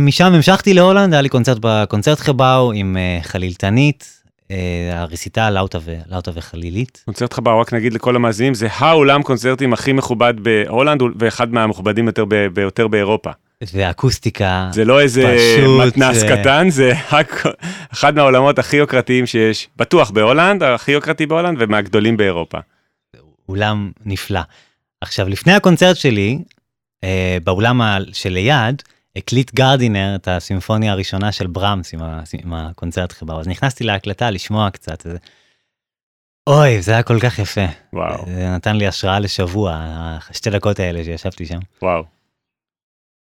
[0.00, 4.19] משם המשכתי להולנד, היה לי קונצרט בקונצרטחבאו עם חלילתנית,
[4.50, 7.02] אה, לאוטה, ו, לאוטה וחלילית.
[7.04, 12.88] קונצרטחבאו, רק נגיד לכל המאזינים, זה האולם קונצרטים הכי מכובד בהולנד ואחד מהמכובדים יותר ביותר
[12.88, 13.30] באירופה.
[13.72, 15.36] ואקוסטיקה זה לא איזה
[15.86, 16.26] מתנס ו...
[16.28, 16.92] קטן, זה
[17.92, 22.58] אחד מהעולמות הכי יוקרתיים שיש, בטוח בהולנד, הכי יוקרתי בהולנד ומהגדולים באירופה.
[23.48, 24.40] אולם נפלא.
[25.00, 26.38] עכשיו, לפני הקונצרט שלי,
[27.04, 27.80] אה, באולם
[28.12, 28.82] שליד,
[29.16, 34.70] הקליט גרדינר את הסימפוניה הראשונה של ברמס עם, ה, עם הקונצרטחבאו, אז נכנסתי להקלטה לשמוע
[34.70, 35.00] קצת.
[35.00, 35.16] זה...
[36.46, 37.66] אוי, זה היה כל כך יפה.
[37.92, 38.24] וואו.
[38.26, 39.76] זה נתן לי השראה לשבוע,
[40.30, 41.58] השתי דקות האלה שישבתי שם.
[41.82, 42.04] וואו.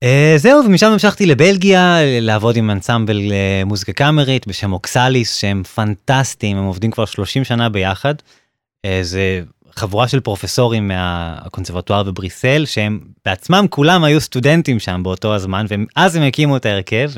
[0.06, 6.58] Uh, זהו, ומשם המשכתי לבלגיה, לעבוד עם אנסמבל uh, מוזיקה קאמרית בשם אוקסליס, שהם פנטסטיים,
[6.58, 8.16] הם עובדים כבר 30 שנה ביחד.
[8.16, 9.42] Uh, זה
[9.78, 16.24] חבורה של פרופסורים מהקונסרבטואר בבריסל שהם בעצמם כולם היו סטודנטים שם באותו הזמן ואז הם
[16.24, 17.12] הקימו את ההרכב.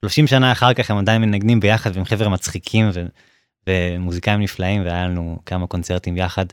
[0.00, 3.06] 30 שנה אחר כך הם עדיין מנגנים ביחד והם חבר'ה מצחיקים ו,
[3.68, 6.46] ומוזיקאים נפלאים והיה לנו כמה קונצרטים יחד.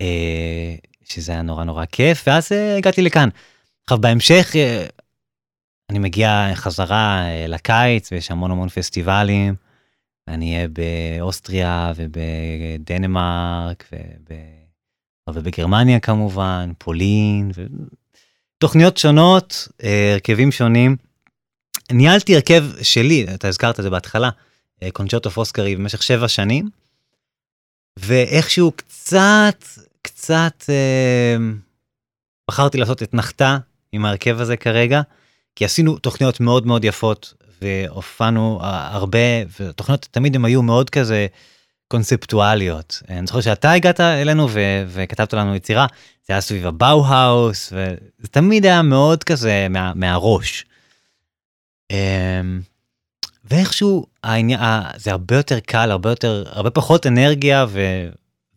[0.00, 0.74] אה,
[1.04, 3.28] שזה היה נורא נורא כיף ואז אה, הגעתי לכאן.
[3.84, 4.86] עכשיו בהמשך אה,
[5.90, 9.65] אני מגיע חזרה לקיץ ויש המון המון פסטיבלים.
[10.28, 13.90] אני אהיה באוסטריה ובדנמרק
[15.30, 17.66] ובגרמניה כמובן, פולין, ו...
[18.58, 20.96] תוכניות שונות, אה, הרכבים שונים.
[21.92, 24.30] ניהלתי הרכב שלי, אתה הזכרת את זה בהתחלה,
[24.82, 26.68] אה, קונצ'רטו פוסקרי במשך שבע שנים,
[27.98, 29.64] ואיכשהו קצת,
[30.02, 31.36] קצת אה,
[32.48, 33.58] בחרתי לעשות אתנחתה
[33.92, 35.02] עם ההרכב הזה כרגע,
[35.56, 39.18] כי עשינו תוכניות מאוד מאוד יפות, והופענו הרבה,
[39.60, 41.26] ותוכניות תמיד הם היו מאוד כזה
[41.88, 43.02] קונספטואליות.
[43.08, 45.86] אני זוכר שאתה הגעת אלינו ו- וכתבת לנו יצירה,
[46.26, 50.64] זה היה סביב הבאו-האוס, וזה תמיד היה מאוד כזה מה- מהראש.
[51.90, 52.60] אמ,
[53.44, 54.60] ואיכשהו העניין,
[54.96, 57.80] זה הרבה יותר קל, הרבה יותר, הרבה פחות אנרגיה ו,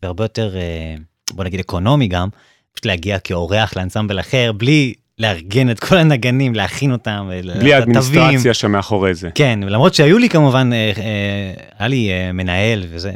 [0.02, 0.94] והרבה יותר, אה,
[1.30, 2.28] בוא נגיד אקונומי גם,
[2.72, 7.30] פשוט להגיע כאורח לאנסמבל אחר, בלי לארגן את כל הנגנים, להכין אותם.
[7.58, 9.30] בלי האדמיניסטרציה שמאחורי זה.
[9.34, 13.12] כן, למרות שהיו לי כמובן, אה, אה, היה לי מנהל וזה,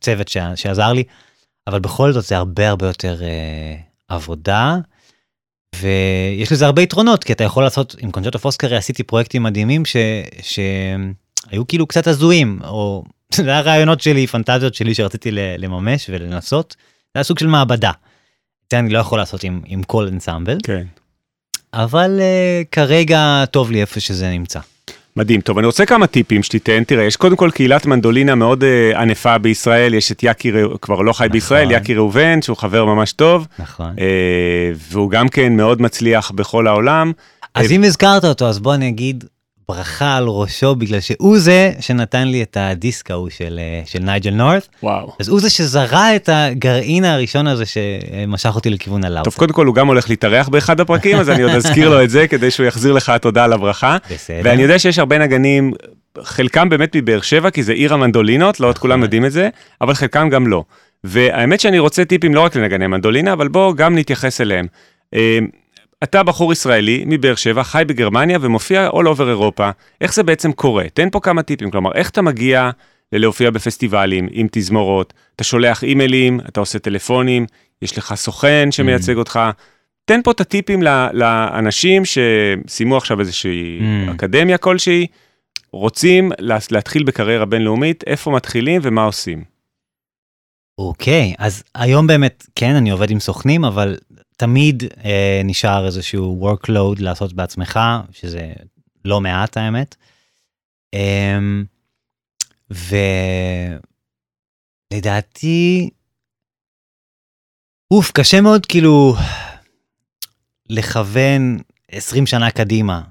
[0.00, 1.04] צוות שעזר לי,
[1.66, 3.20] אבל בכל זאת זה הרבה הרבה יותר
[4.08, 4.76] עבודה.
[5.80, 9.96] ויש לזה הרבה יתרונות כי אתה יכול לעשות עם קונצ'רטו פוסקרי עשיתי פרויקטים מדהימים ש...
[10.42, 16.76] שהיו כאילו קצת הזויים או זה היה רעיונות שלי פנטזיות שלי שרציתי לממש ולנסות.
[16.78, 17.90] זה היה סוג של מעבדה.
[18.70, 20.58] זה אני לא יכול לעשות עם, עם כל אנסמבל.
[20.62, 20.84] כן.
[21.74, 24.60] אבל uh, כרגע טוב לי איפה שזה נמצא.
[25.16, 25.40] מדהים.
[25.40, 26.84] טוב, אני רוצה כמה טיפים שתיתן.
[26.84, 31.12] תראה, יש קודם כל קהילת מנדולינה מאוד uh, ענפה בישראל, יש את יאקי, כבר לא
[31.12, 31.32] חי נכון.
[31.32, 33.46] בישראל, יאקי ראובן, שהוא חבר ממש טוב.
[33.58, 33.94] נכון.
[33.96, 34.00] Uh,
[34.90, 37.12] והוא גם כן מאוד מצליח בכל העולם.
[37.54, 39.24] אז uh, אם הזכרת אותו, אז בוא אני אגיד,
[39.68, 44.30] ברכה על ראשו בגלל שהוא זה שנתן לי את הדיסק ההוא של, אה, של נייג'ל
[44.30, 44.68] נורת.
[44.82, 45.12] וואו.
[45.20, 49.22] אז הוא זה שזרע את הגרעין הראשון הזה שמשך אותי לכיוון הלאו.
[49.24, 52.10] טוב, קודם כל הוא גם הולך להתארח באחד הפרקים, אז אני עוד אזכיר לו את
[52.10, 53.96] זה כדי שהוא יחזיר לך תודה על הברכה.
[54.10, 54.40] בסדר.
[54.44, 55.72] ואני יודע שיש הרבה נגנים,
[56.22, 59.02] חלקם באמת מבאר שבע, כי זה עיר המנדולינות, לא עוד כולם נכון.
[59.02, 59.48] יודעים את זה,
[59.80, 60.64] אבל חלקם גם לא.
[61.04, 64.66] והאמת שאני רוצה טיפים לא רק לנגני מנדולינה, אבל בואו גם נתייחס אליהם.
[66.04, 69.70] אתה בחור ישראלי מבאר שבע, חי בגרמניה ומופיע all over אירופה.
[70.00, 70.84] איך זה בעצם קורה?
[70.94, 72.70] תן פה כמה טיפים, כלומר, איך אתה מגיע
[73.12, 77.46] להופיע בפסטיבלים עם תזמורות, אתה שולח אימיילים, אתה עושה טלפונים,
[77.82, 79.18] יש לך סוכן שמייצג mm.
[79.18, 79.40] אותך.
[80.04, 80.82] תן פה את הטיפים
[81.12, 84.10] לאנשים שסיימו עכשיו איזושהי mm.
[84.14, 85.06] אקדמיה כלשהי,
[85.72, 86.32] רוצים
[86.70, 89.44] להתחיל בקריירה בינלאומית, איפה מתחילים ומה עושים.
[90.78, 93.96] אוקיי, okay, אז היום באמת, כן, אני עובד עם סוכנים, אבל
[94.36, 97.80] תמיד אה, נשאר איזשהו workload לעשות בעצמך,
[98.12, 98.52] שזה
[99.04, 99.96] לא מעט האמת.
[100.94, 101.38] אה,
[104.92, 105.90] ולדעתי,
[107.90, 109.14] אוף, קשה מאוד כאילו
[110.68, 111.58] לכוון
[111.90, 113.02] 20 שנה קדימה.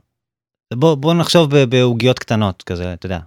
[0.73, 3.19] בוא, בוא נחשוב בעוגיות קטנות כזה, אתה יודע,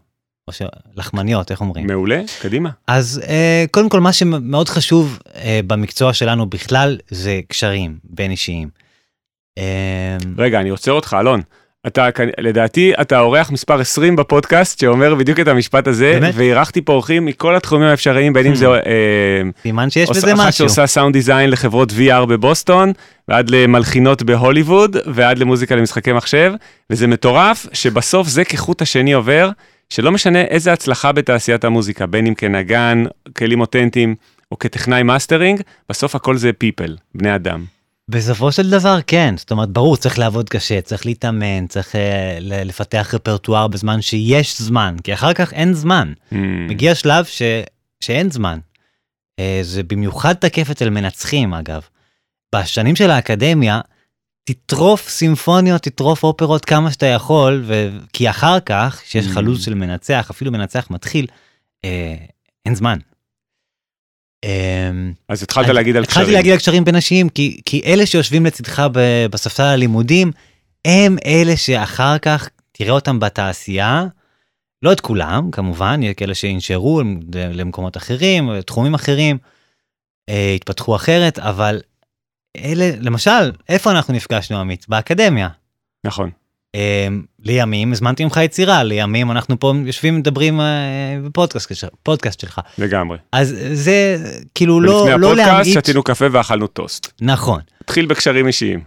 [0.49, 1.87] או שלחמניות, איך אומרים?
[1.87, 2.71] מעולה, קדימה.
[2.87, 8.69] אז אה, קודם כל, מה שמאוד חשוב אה, במקצוע שלנו בכלל, זה קשרים בין אישיים.
[9.59, 11.43] אה, רגע, אני עוצר אותך, אלון.
[11.87, 16.35] אתה, לדעתי, אתה אורח מספר 20 בפודקאסט שאומר בדיוק את המשפט הזה, באמת?
[16.37, 18.67] ואירחתי פה אורחים מכל התחומים האפשריים, בין אם זה...
[18.67, 20.45] אה, סימן שיש בזה משהו.
[20.45, 22.93] אחת שעושה סאונד דיזיין לחברות VR בבוסטון,
[23.29, 26.53] ועד למלחינות בהוליווד, ועד למוזיקה למשחקי מחשב,
[26.91, 29.51] וזה מטורף שבסוף זה כחוט השני עובר.
[29.91, 33.05] שלא משנה איזה הצלחה בתעשיית המוזיקה, בין אם כנגן,
[33.37, 34.14] כלים אותנטיים,
[34.53, 37.64] או כטכנאי מאסטרינג, בסוף הכל זה people, בני אדם.
[38.09, 41.99] בסופו של דבר כן, זאת אומרת ברור צריך לעבוד קשה, צריך להתאמן, צריך אה,
[42.41, 46.12] לפתח רפרטואר בזמן שיש זמן, כי אחר כך אין זמן.
[46.33, 46.37] אממ.
[46.68, 47.43] מגיע שלב ש...
[48.01, 48.59] שאין זמן.
[49.41, 51.82] Uh, זה במיוחד תקף אצל מנצחים אגב.
[52.55, 53.80] בשנים של האקדמיה,
[54.47, 57.89] תטרוף סימפוניות, תטרוף אופרות כמה שאתה יכול, ו...
[58.13, 61.27] כי אחר כך, כשיש חלוץ של מנצח, אפילו מנצח מתחיל,
[61.85, 62.15] אה,
[62.67, 62.99] אין זמן.
[64.45, 64.91] אה,
[65.29, 66.23] אז התחלת להגיד על קשרים.
[66.23, 68.87] התחלתי להגיד על קשרים בין אנשים, כי, כי אלה שיושבים לצדך
[69.31, 70.33] בספסל הלימודים,
[70.85, 74.05] הם אלה שאחר כך תראה אותם בתעשייה,
[74.83, 79.39] לא את כולם, כמובן, יהיה כאלה שינשרו למקומות אחרים, תחומים אחרים,
[80.29, 81.81] אה, התפתחו אחרת, אבל
[82.65, 84.87] אלה, למשל, איפה אנחנו נפגשנו, עמית?
[84.89, 85.49] באקדמיה.
[86.05, 86.31] נכון.
[86.77, 86.79] Um,
[87.45, 90.63] לימים הזמנתי ממך יצירה, לימים אנחנו פה יושבים מדברים uh,
[91.25, 92.61] בפודקאסט פודקאסט שלך.
[92.79, 93.19] לגמרי.
[93.33, 94.17] אז זה
[94.55, 95.39] כאילו לא, לא להמעיט.
[95.39, 97.13] לפני הפודקאסט שתינו קפה ואכלנו טוסט.
[97.21, 97.61] נכון.
[97.83, 98.81] מתחיל בקשרים אישיים.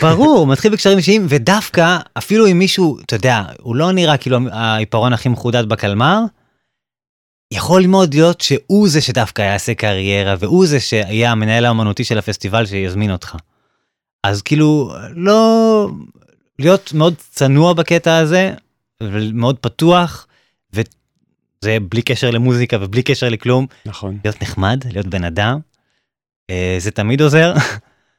[0.00, 5.12] ברור, מתחיל בקשרים אישיים, ודווקא אפילו אם מישהו, אתה יודע, הוא לא נראה כאילו העיפרון
[5.12, 6.20] הכי מחודד בקלמר,
[7.50, 12.66] יכול מאוד להיות שהוא זה שדווקא יעשה קריירה, והוא זה שיהיה המנהל האמנותי של הפסטיבל
[12.66, 13.36] שיזמין אותך.
[14.22, 15.88] אז כאילו, לא...
[16.58, 18.54] להיות מאוד צנוע בקטע הזה,
[19.02, 20.26] ומאוד פתוח,
[20.72, 23.66] וזה בלי קשר למוזיקה ובלי קשר לכלום.
[23.86, 24.18] נכון.
[24.24, 25.58] להיות נחמד, להיות בן אדם,
[26.50, 27.54] אה, זה תמיד עוזר.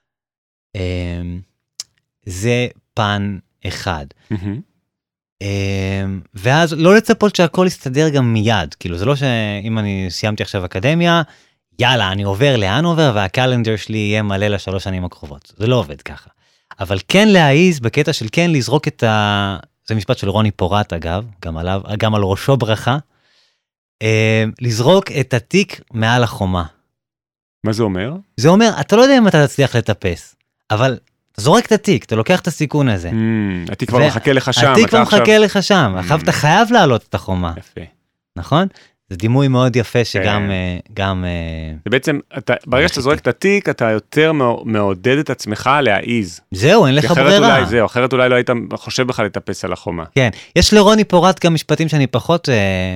[0.75, 1.21] אה,
[2.25, 4.05] זה פן אחד.
[4.31, 4.74] מהמם.
[5.41, 10.65] אמ, ואז לא לצפות שהכל יסתדר גם מיד כאילו זה לא שאם אני סיימתי עכשיו
[10.65, 11.21] אקדמיה
[11.79, 16.29] יאללה אני עובר להנובר והקלנדר שלי יהיה מלא לשלוש שנים הקרובות זה לא עובד ככה.
[16.79, 19.57] אבל כן להעיז בקטע של כן לזרוק את ה...
[19.87, 22.97] זה משפט של רוני פורט אגב גם עליו גם על ראשו ברכה.
[24.01, 26.63] אמ, לזרוק את התיק מעל החומה.
[27.63, 28.13] מה זה אומר?
[28.37, 30.35] זה אומר אתה לא יודע אם אתה תצליח לטפס
[30.71, 30.97] אבל
[31.35, 33.09] אתה זורק את התיק אתה לוקח את הסיכון הזה.
[33.09, 34.71] Mm, התיק כבר מחכה לך שם.
[34.71, 37.81] התיק כבר מחכה לך שם, עכשיו אתה חייב לעלות את החומה, יפה.
[38.35, 38.67] נכון?
[39.09, 40.51] זה דימוי מאוד יפה שגם, כן.
[40.51, 45.17] אה, גם, אה, זה בעצם, אתה, ברגע שאתה זורק את התיק, אתה יותר מעו- מעודד
[45.17, 46.39] את עצמך להעיז.
[46.51, 47.55] זהו, אין לך ברירה.
[47.57, 50.03] אולי, זהו, אחרת אולי לא היית חושב בכלל לטפס על החומה.
[50.15, 52.55] כן, יש לרוני פורט גם משפטים שאני פחות אה,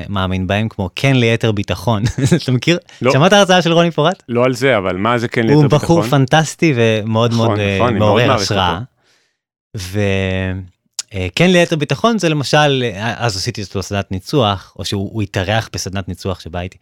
[0.10, 2.04] מאמין בהם, כמו כן ליתר ביטחון.
[2.44, 2.78] אתה מכיר?
[3.02, 3.12] לא.
[3.12, 4.24] שמעת הרצאה של רוני פורט?
[4.30, 5.80] לא על זה, אבל מה זה כן ליתר הוא ביטחון?
[5.80, 8.80] בחור פנטסטי ומאוד נכון, מאוד אה, נכון, מעורר השראה.
[11.14, 15.70] וכן ליתר ביטחון זה למשל, אה, אז עשיתי אצלו סדנת ניצוח, או שהוא הוא התארח
[15.74, 16.78] בסדנת ניצוח שבה הייתי.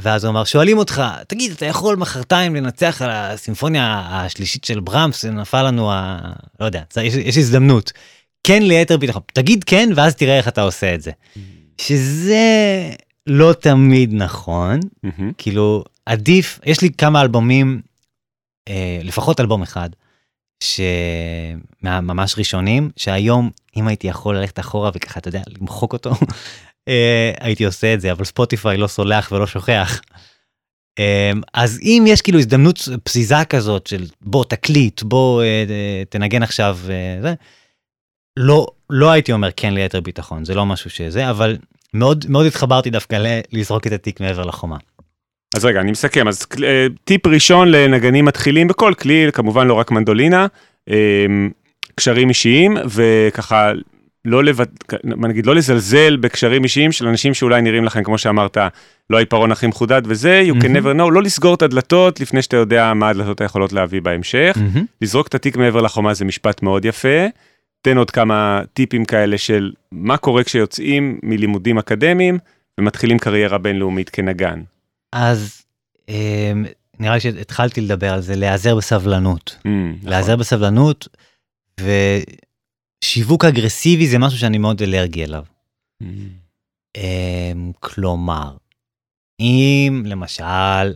[0.00, 5.22] ואז הוא אמר, שואלים אותך, תגיד, אתה יכול מחרתיים לנצח על הסימפוניה השלישית של ברמס,
[5.22, 6.18] זה נפל לנו, ה...
[6.60, 7.92] לא יודע, יש, יש הזדמנות.
[8.44, 11.10] כן ליתר ביטחון, תגיד כן, ואז תראה איך אתה עושה את זה.
[11.80, 12.90] שזה
[13.26, 14.80] לא תמיד נכון.
[15.38, 17.80] כאילו עדיף יש לי כמה אלבומים
[18.68, 19.90] אה, לפחות אלבום אחד
[20.64, 26.10] שממש ראשונים שהיום אם הייתי יכול ללכת אחורה וככה אתה יודע למחוק אותו
[26.88, 30.00] אה, הייתי עושה את זה אבל ספוטיפיי לא סולח ולא שוכח.
[30.98, 36.78] אה, אז אם יש כאילו הזדמנות פזיזה כזאת של בוא תקליט בוא אה, תנגן עכשיו
[37.22, 37.34] זה
[38.36, 41.56] לא לא הייתי אומר כן ליתר ביטחון זה לא משהו שזה אבל
[41.94, 44.76] מאוד מאוד התחברתי דווקא לזרוק את התיק מעבר לחומה.
[45.54, 46.28] אז רגע, אני מסכם.
[46.28, 50.46] אז אה, טיפ ראשון לנגנים מתחילים בכל כלי, כמובן לא רק מנדולינה,
[50.90, 51.26] אה,
[51.94, 53.72] קשרים אישיים, וככה
[54.24, 54.66] לא לבד...
[55.04, 58.56] נגיד לא לזלזל בקשרים אישיים של אנשים שאולי נראים לכם, כמו שאמרת,
[59.10, 62.56] לא העיפרון הכי מחודד וזה, you can never know, לא לסגור את הדלתות לפני שאתה
[62.56, 64.56] יודע מה הדלתות היכולות להביא בהמשך.
[65.02, 67.26] לזרוק את התיק מעבר לחומה זה משפט מאוד יפה.
[67.82, 72.38] תן עוד כמה טיפים כאלה של מה קורה כשיוצאים מלימודים אקדמיים
[72.80, 74.60] ומתחילים קריירה בינלאומית כנגן.
[75.14, 75.62] אז
[76.08, 76.64] אמ,
[76.98, 79.56] נראה לי שהתחלתי לדבר על זה, להיעזר בסבלנות.
[79.58, 80.08] Mm, נכון.
[80.10, 81.08] להיעזר בסבלנות,
[81.80, 85.44] ושיווק אגרסיבי זה משהו שאני מאוד אלרגי אליו.
[86.02, 86.06] Mm.
[86.96, 88.56] אמ, כלומר,
[89.40, 90.94] אם למשל,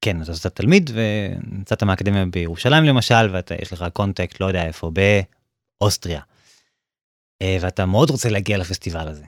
[0.00, 4.90] כן, אז אתה תלמיד ויצאת מהאקדמיה בירושלים למשל, ואתה, יש לך contact, לא יודע איפה,
[5.80, 6.20] באוסטריה.
[7.42, 9.24] אה, ואתה מאוד רוצה להגיע לפסטיבל הזה.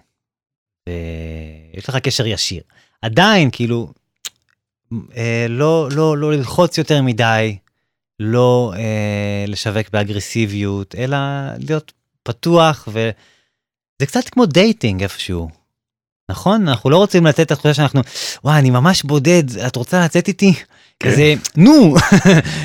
[0.88, 2.62] ויש לך קשר ישיר.
[3.02, 3.92] עדיין, כאילו,
[5.16, 7.56] אה, לא, לא, לא ללחוץ יותר מדי,
[8.20, 11.16] לא אה, לשווק באגרסיביות, אלא
[11.68, 13.10] להיות פתוח, וזה
[14.06, 15.48] קצת כמו dating איפשהו.
[16.30, 16.68] נכון?
[16.68, 18.00] אנחנו לא רוצים לתת את התחושה שאנחנו,
[18.44, 20.52] וואי, אני ממש בודד, את רוצה לצאת איתי?
[21.00, 21.10] כן.
[21.10, 21.94] כזה, נו!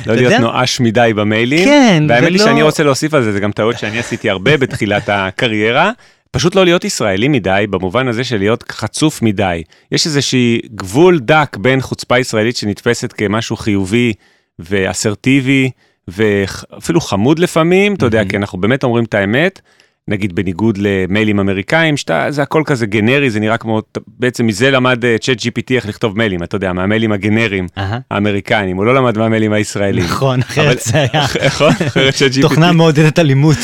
[0.06, 0.32] לא להיות?
[0.40, 1.64] נואש מדי במיילים.
[1.64, 5.08] כן, והאמת ולא- שאני רוצה להוסיף על זה, זה גם טעות שאני עשיתי הרבה בתחילת
[5.08, 5.90] הקריירה.
[6.32, 9.62] פשוט לא להיות ישראלי מדי, במובן הזה של להיות חצוף מדי.
[9.92, 14.12] יש איזושהי גבול דק בין חוצפה ישראלית שנתפסת כמשהו חיובי
[14.58, 15.70] ואסרטיבי,
[16.08, 18.24] ואפילו חמוד לפעמים, אתה יודע.
[18.28, 19.60] כי אנחנו באמת אומרים את האמת.
[20.08, 25.04] נגיד בניגוד למיילים אמריקאים, שאתה, זה הכל כזה גנרי, זה נראה כמו, בעצם מזה למד
[25.20, 29.52] צ'אט GPT איך לכתוב מיילים, אתה יודע, מהמיילים הגנריים אהה, האמריקאים, הוא לא למד מהמיילים
[29.52, 30.04] הישראלים.
[30.04, 31.72] נכון, אחרת זה היה נכון?
[31.86, 32.40] אחרת ChatGPT.
[32.42, 33.58] תוכנה מעודדת אלימות.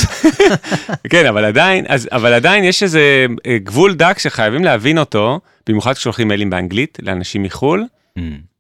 [1.11, 5.93] כן, אבל עדיין, אז, אבל עדיין יש איזה אה, גבול דק שחייבים להבין אותו, במיוחד
[5.93, 7.85] כששולחים מיילים באנגלית לאנשים מחו"ל,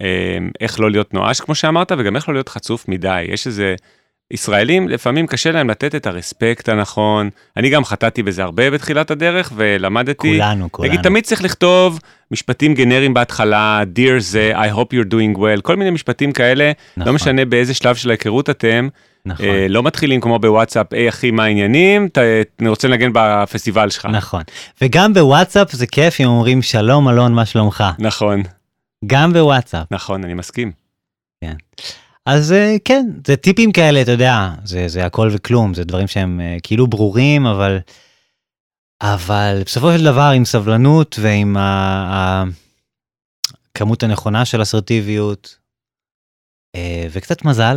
[0.03, 3.24] אה, איך לא להיות נואש כמו שאמרת, וגם איך לא להיות חצוף מדי.
[3.29, 3.74] יש איזה,
[4.31, 7.31] ישראלים לפעמים קשה להם לתת את הרספקט הנכון.
[7.57, 10.93] אני גם חטאתי בזה הרבה בתחילת הדרך, ולמדתי, כולנו, כולנו.
[10.93, 12.01] נגיד, תמיד צריך לכתוב
[12.31, 17.09] משפטים גנריים בהתחלה, Dear זה, I hope you're doing well, כל מיני משפטים כאלה, נכון,
[17.09, 18.89] לא משנה באיזה שלב של ההיכרות אתם,
[19.26, 22.09] נכון, אה, לא מתחילים כמו בוואטסאפ, היי אחי, מה העניינים?
[22.09, 22.18] ת-
[22.61, 24.07] אני רוצה לנגן בפסטיבל שלך.
[24.07, 24.43] נכון.
[24.83, 27.85] וגם בוואטסאפ זה כיף אם אומרים שלום אלון, מה שלומך?
[27.99, 28.43] נכון,
[29.07, 29.87] גם בוואטסאפ.
[29.91, 30.72] נכון, אני מסכים.
[32.31, 36.41] אז אה, כן, זה טיפים כאלה, אתה יודע, זה, זה הכל וכלום, זה דברים שהם
[36.41, 37.79] אה, כאילו ברורים, אבל,
[39.01, 41.57] אבל בסופו של דבר עם סבלנות ועם
[43.76, 45.59] הכמות הנכונה של אסרטיביות,
[46.74, 47.76] אה, וקצת מזל,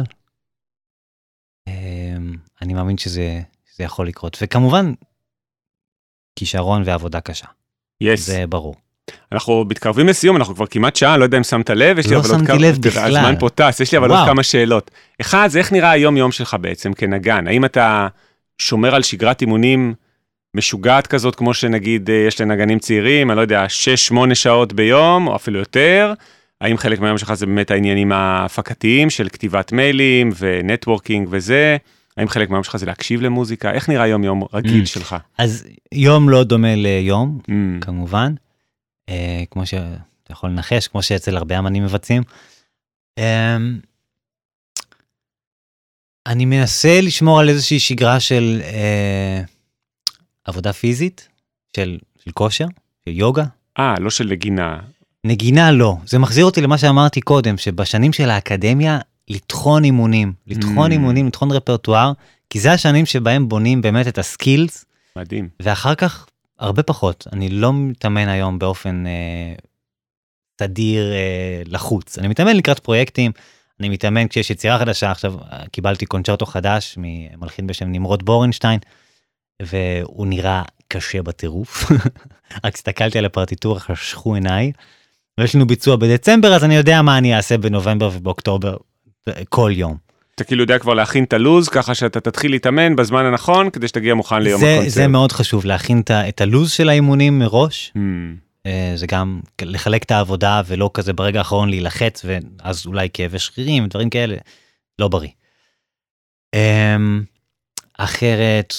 [2.62, 3.41] אני מאמין שזה,
[3.72, 4.38] שזה יכול לקרות.
[4.41, 4.93] וכמובן,
[6.36, 7.47] כישרון ועבודה קשה,
[8.02, 8.26] יס.
[8.26, 8.76] זה ברור.
[9.32, 12.20] אנחנו מתקרבים לסיום, אנחנו כבר כמעט שעה, לא יודע אם שמת לב, יש לי לא
[12.20, 13.18] אבל עוד שמתי לב בכלל.
[13.18, 14.20] הזמן פה טס, יש לי אבל עוד.
[14.28, 14.91] כמה שאלות.
[15.22, 17.47] אחד, זה איך נראה היום-יום שלך בעצם כנגן?
[17.47, 18.08] האם אתה
[18.58, 19.93] שומר על שגרת אימונים
[20.56, 23.66] משוגעת כזאת, כמו שנגיד אה, יש לנגנים צעירים, אני לא יודע,
[24.14, 26.14] 6-8 שעות ביום, או אפילו יותר?
[26.62, 31.78] האם חלק מהיום שלך זה באמת העניינים ההפקתיים של כתיבת מיילים ונטוורקינג וזה?
[32.18, 33.72] האם חלק מהיום שלך זה להקשיב למוזיקה?
[33.72, 34.86] איך נראה יום-יום רגיל Mm.
[34.86, 35.16] שלך?
[35.38, 37.52] אז יום לא דומה ליום, Mm.
[37.82, 38.34] כמובן,
[39.12, 39.97] אה, כמו שאתה
[40.30, 42.24] יכול לנחש, כמו שאצל הרבה אמנים מבצעים.
[43.18, 43.57] אה,
[46.26, 49.41] אני מנסה לשמור על איזושהי שגרה של אה,
[50.45, 51.28] עבודה פיזית,
[51.76, 52.66] של, של כושר,
[53.05, 53.43] של יוגה.
[53.80, 54.80] אה, לא של נגינה.
[55.24, 60.93] נגינה לא, זה מחזיר אותי למה שאמרתי קודם, שבשנים של האקדמיה, לטחון אימונים, לטחון Mm.
[60.93, 62.12] אימונים, לטחון רפרטואר,
[62.49, 64.86] כי זה השנים שבהם בונים באמת את הסקילס,
[65.16, 65.49] מדהים.
[65.59, 66.28] ואחר כך
[66.62, 67.28] הרבה פחות.
[67.34, 69.53] אני לא מתאמן היום באופן אה,
[70.55, 72.18] תדיר אה, לחוץ.
[72.18, 73.32] אני מתאמן לקראת פרויקטים,
[73.80, 78.80] אני מתאמן כשיש יצירה חדשה, עכשיו אה, קיבלתי קונצ'רטו חדש ממלחין בשם נמרוד בורנשטיין,
[79.62, 81.91] והוא נראה קשה בטירוף.
[82.64, 84.72] רק הסתכלתי על הפרטיטורה, חשכו עיניי,
[85.39, 88.78] ויש לנו ביצוע בדצמבר, אז אני יודע מה אני אעשה בנובמבר ובאוקטובר
[89.28, 90.11] אה, כל יום.
[90.36, 94.13] אתה כאילו יודע כבר להכין את הלוז, ככה שאתה תתחיל להתאמן בזמן הנכון, כדי שתגיע
[94.13, 94.93] מוכן ליום זה, הקונצרט.
[94.93, 97.93] זה מאוד חשוב, להכין את הלו"ז של האימונים מראש.
[97.95, 98.67] Mm.
[98.95, 104.09] זה גם לחלק את העבודה ולא כזה ברגע האחרון להילחץ ואז אולי כאבי שרירים דברים
[104.09, 104.38] כאלה
[104.99, 105.29] לא בריא.
[106.55, 107.23] אמ,
[107.97, 108.73] אחרת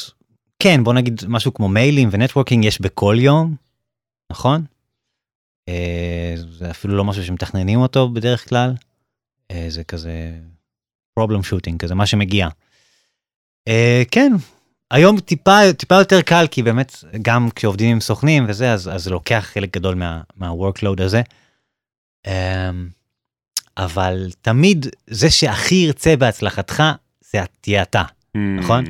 [0.59, 3.57] כן בוא נגיד משהו כמו מיילים ונטוורקינג יש בכל יום
[4.33, 4.65] נכון?
[5.69, 8.75] אה, זה אפילו לא משהו שמתכננים אותו בדרך כלל.
[9.51, 10.33] אה, זה כזה
[11.21, 12.49] problem shooting כזה מה שמגיע.
[13.69, 14.33] אה, כן
[14.91, 19.51] היום טיפה טיפה יותר קל כי באמת גם כשעובדים עם סוכנים וזה אז אז לוקח
[19.53, 21.23] חלק גדול מה מה workload הזה.
[22.27, 22.89] אמ,
[23.77, 26.83] אבל תמיד זה שהכי ירצה בהצלחתך
[27.31, 28.03] זה תהיה אתה
[28.35, 28.85] נכון?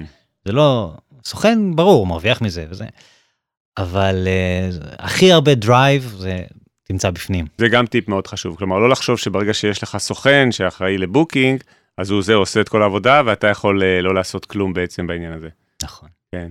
[0.44, 0.92] זה לא
[1.24, 2.86] סוכן ברור מרוויח מזה וזה.
[3.78, 6.38] אבל אה, הכי הרבה drive זה
[6.84, 7.46] תמצא בפנים.
[7.58, 11.62] זה גם טיפ מאוד חשוב, כלומר לא לחשוב שברגע שיש לך סוכן שאחראי ל booking,
[11.98, 15.32] אז הוא זה עושה את כל העבודה ואתה יכול אה, לא לעשות כלום בעצם בעניין
[15.32, 15.48] הזה.
[15.82, 16.08] נכון.
[16.32, 16.50] כן.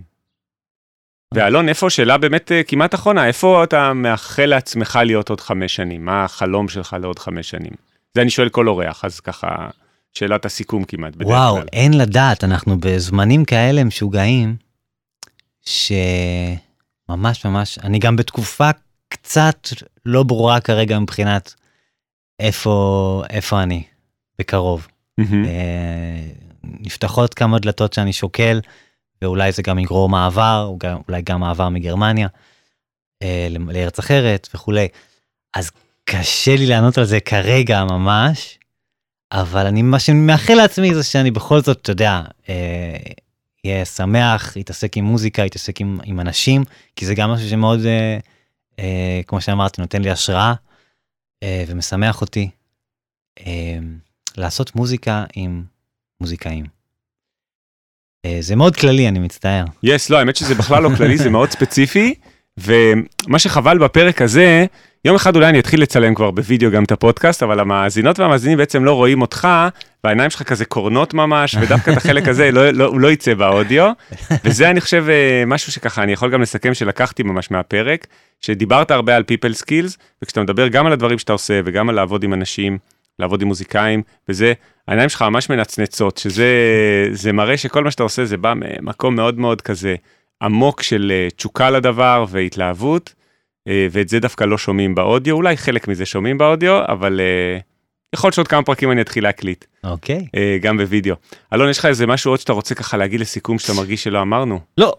[1.33, 6.05] ואלון, איפה, שאלה באמת אה, כמעט אחרונה, איפה אתה מאחל לעצמך להיות עוד חמש שנים?
[6.05, 7.71] מה החלום שלך לעוד חמש שנים?
[8.13, 9.69] זה אני שואל כל אורח, אז ככה,
[10.13, 11.65] שאלת הסיכום כמעט וואו כלל.
[11.73, 14.55] אין לדעת אנחנו בזמנים כאלה משוגעים
[15.61, 18.69] שממש ממש אני גם בתקופה
[19.09, 19.67] קצת
[20.05, 21.53] לא ברורה כרגע מבחינת
[22.39, 23.83] איפה איפה אני
[24.39, 24.87] בקרוב.
[25.19, 26.27] אה,
[26.63, 28.59] נפתחות כמה דלתות שאני שוקל
[29.21, 30.75] ואולי זה גם יגרור מעבר
[31.07, 32.27] אולי גם מעבר מגרמניה
[33.23, 34.87] אה, לארץ אחרת וכולי.
[35.53, 35.71] אז
[36.05, 38.59] קשה לי לענות על זה כרגע ממש
[39.31, 42.97] אבל אני מה שאני מאחל לעצמי זה שאני בכל זאת אתה יודע אה,
[43.63, 46.63] יהיה שמח יתעסק עם מוזיקה יתעסק עם, עם אנשים
[46.95, 48.17] כי זה גם משהו שמאוד אה,
[48.79, 50.53] אה, כמו שאמרתי נותן לי השראה
[51.43, 52.49] אה, ומשמח אותי.
[53.39, 53.79] אה,
[54.37, 55.63] לעשות מוזיקה עם
[56.21, 56.65] מוזיקאים.
[58.25, 59.65] אה, זה מאוד כללי אני מצטער.
[59.83, 62.15] יס, לא, האמת שזה בכלל לא כללי, זה מאוד ספציפי,
[62.57, 64.65] ומה שחבל בפרק הזה,
[65.05, 68.85] יום אחד אולי אני אתחיל לצלם כבר בווידאו גם את הפודקסט, אבל המאזינות והמאזינים בעצם
[68.85, 69.47] לא רואים אותך,
[70.03, 73.91] והעיניים שלך כזה קורנות ממש, ודווקא את החלק הזה לא, לא, לא יצא באודיו,
[74.43, 78.07] וזה אני חושב אה, משהו שככה אני יכול גם לסכם שלקחתי ממש מהפרק,
[78.41, 82.23] שדיברת הרבה על people skills, וכשאתה מדבר גם על הדברים שאתה עושה וגם על לעבוד
[82.23, 82.77] עם אנשים,
[83.21, 84.53] לעבוד עם מוזיקאים, וזה,
[84.87, 86.47] העיניים שלך ממש מנצנצות, שזה
[87.11, 89.95] זה מראה שכל מה שאתה עושה זה בא ממקום מאוד מאוד כזה
[90.41, 93.13] עמוק של אה, תשוקה לדבר והתלהבות,
[93.67, 97.59] אה, ואת זה דווקא לא שומעים באודיו, אולי חלק מזה שומעים באודיו, אבל אה,
[98.15, 100.27] יכול להיות שעוד כמה פרקים אני אתחיל להקליט, אוקיי.
[100.35, 101.15] אה, גם בווידאו.
[101.53, 104.59] אלון, יש לך איזה משהו עוד שאתה רוצה ככה להגיד לסיכום שאתה מרגיש שלא אמרנו?
[104.77, 104.93] לא.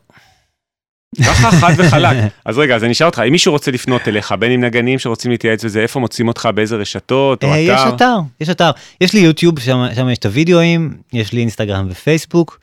[1.20, 2.16] ככה חד וחלק.
[2.44, 5.30] אז רגע, אז אני אשאל אותך, אם מישהו רוצה לפנות אליך, בין אם נגנים שרוצים
[5.30, 7.94] להתייעץ וזה, איפה מוצאים אותך, באיזה רשתות או אה, יש אתר?
[7.94, 8.70] אתר, יש אתר.
[9.00, 12.60] יש לי יוטיוב, שם שם יש את הוידאוים, יש לי אינסטגרם ופייסבוק.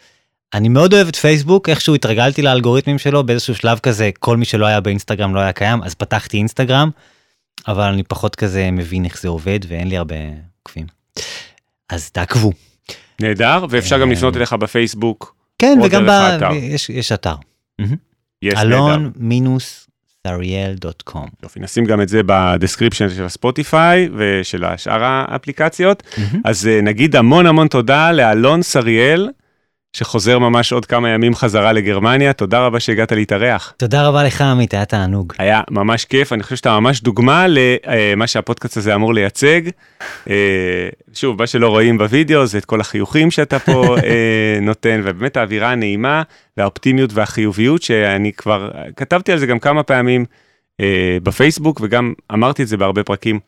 [0.54, 4.66] אני מאוד אוהב את פייסבוק, איכשהו התרגלתי לאלגוריתמים שלו, באיזשהו שלב כזה, כל מי שלא
[4.66, 6.90] היה באינסטגרם לא היה קיים, אז פתחתי אינסטגרם,
[7.68, 10.16] אבל אני פחות כזה מבין איך זה עובד ואין לי הרבה
[10.58, 10.86] עוקבים.
[11.90, 12.52] אז תעקבו.
[13.22, 15.36] נהדר, ואפשר גם אה, לפנות אליך בפייסבוק.
[15.60, 16.12] כן, וגם ב...
[16.54, 17.36] יש, יש אתר.
[18.42, 18.60] יש.
[18.60, 19.90] אלון מינוס
[20.28, 21.28] סריאל dot com.
[21.44, 26.04] יופי, נשים גם את זה ב description של הספוטיפיי ושל שאר האפליקציות.
[26.46, 29.30] אז אה, נגיד המון המון תודה לאלון סריאל,
[29.94, 32.34] שחוזר ממש עוד כמה ימים חזרה לגרמניה.
[32.34, 33.74] תודה רבה שהגעת להתארח.
[33.78, 35.34] תודה רבה לך, עמית, היה תענוג.
[35.38, 39.62] היה ממש כיף, אני חושב שאתה ממש דוגמה למה שהפודקאסט הזה אמור לייצג.
[40.30, 45.38] אה, שוב, מה שלא רואים בווידאו זה את כל החיוכים שאתה פה אה, נותן, ובאמת
[45.38, 46.24] האווירה הנעימה
[46.58, 50.26] והאופטימיות והחיוביות, שאני כבר כתבתי על זה גם כמה פעמים
[50.80, 53.40] אה, בפייסבוק, וגם אמרתי את זה בהרבה פרקים.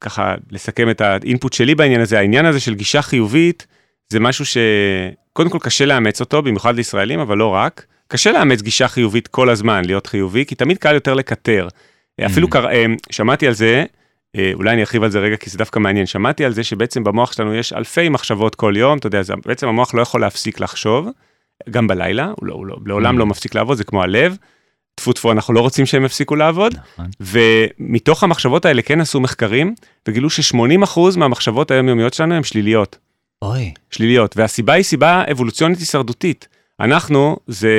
[0.00, 3.66] ככה, לסכם את האינפוט שלי בעניין הזה, העניין הזה של גישה חיובית,
[4.08, 7.86] זה משהו שקודם כל קשה לאמץ אותו, במיוחד לישראלים, אבל לא רק.
[8.08, 11.68] קשה לאמץ גישה חיובית כל הזמן, להיות חיובי, כי תמיד קל יותר לקטר.
[11.68, 12.26] Mm.
[12.26, 12.68] אפילו קר...
[12.68, 13.84] אה, שמעתי על זה,
[14.36, 16.06] אה, אולי אני ארחיב על זה רגע, כי זה דווקא מעניין.
[16.06, 19.68] שמעתי על זה שבעצם במוח שלנו יש אלפי מחשבות כל יום, אתה יודע, זה, בעצם
[19.68, 21.08] המוח לא יכול להפסיק לחשוב,
[21.70, 23.18] גם בלילה, הוא, לא, הוא לא, לעולם mm.
[23.18, 24.36] לא מפסיק לעבוד, זה כמו הלב.
[24.94, 26.74] טפו טפו, אנחנו לא רוצים שהם יפסיקו לעבוד.
[26.74, 27.06] נכון.
[27.20, 29.74] ומתוך המחשבות האלה כן עשו מחקרים,
[30.08, 32.98] וגילו ש-80% מהמחשבות היומיומיות שלנו הן שליליות.
[33.42, 33.72] אוי.
[33.90, 36.48] שליליות, והסיבה היא סיבה אבולוציונית הישרדותית.
[36.80, 37.70] אנחנו, זה,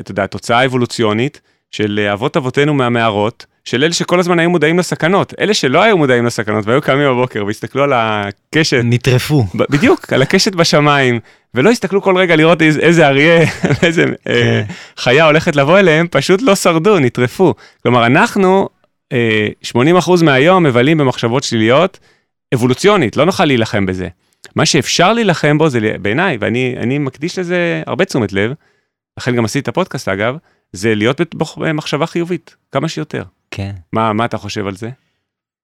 [0.00, 5.34] אתה יודע, תוצאה אבולוציונית של אבות אבותינו מהמערות, של אלה שכל הזמן היו מודעים לסכנות.
[5.40, 8.80] אלה שלא היו מודעים לסכנות והיו קמים בבוקר והסתכלו על הקשת.
[8.84, 9.44] נטרפו.
[9.54, 11.20] בדיוק, על הקשת בשמיים,
[11.54, 13.40] ולא הסתכלו כל רגע לראות איזה, איזה אריה,
[13.82, 14.64] איזה אה, כן.
[14.96, 17.54] חיה הולכת לבוא אליהם, פשוט לא שרדו, נטרפו.
[17.82, 18.68] כלומר, אנחנו,
[19.12, 21.98] אה, 80% מהיום מבלים במחשבות שליליות,
[22.54, 24.08] אבולוציונית, לא נוכל להילחם בזה.
[24.54, 28.52] מה שאפשר להילחם בו זה בעיניי, ואני מקדיש לזה הרבה תשומת לב,
[29.18, 30.36] לכן גם עשיתי את הפודקאסט אגב,
[30.72, 31.20] זה להיות
[31.56, 33.22] במחשבה חיובית, כמה שיותר.
[33.50, 33.72] כן.
[33.92, 34.90] מה, מה אתה חושב על זה?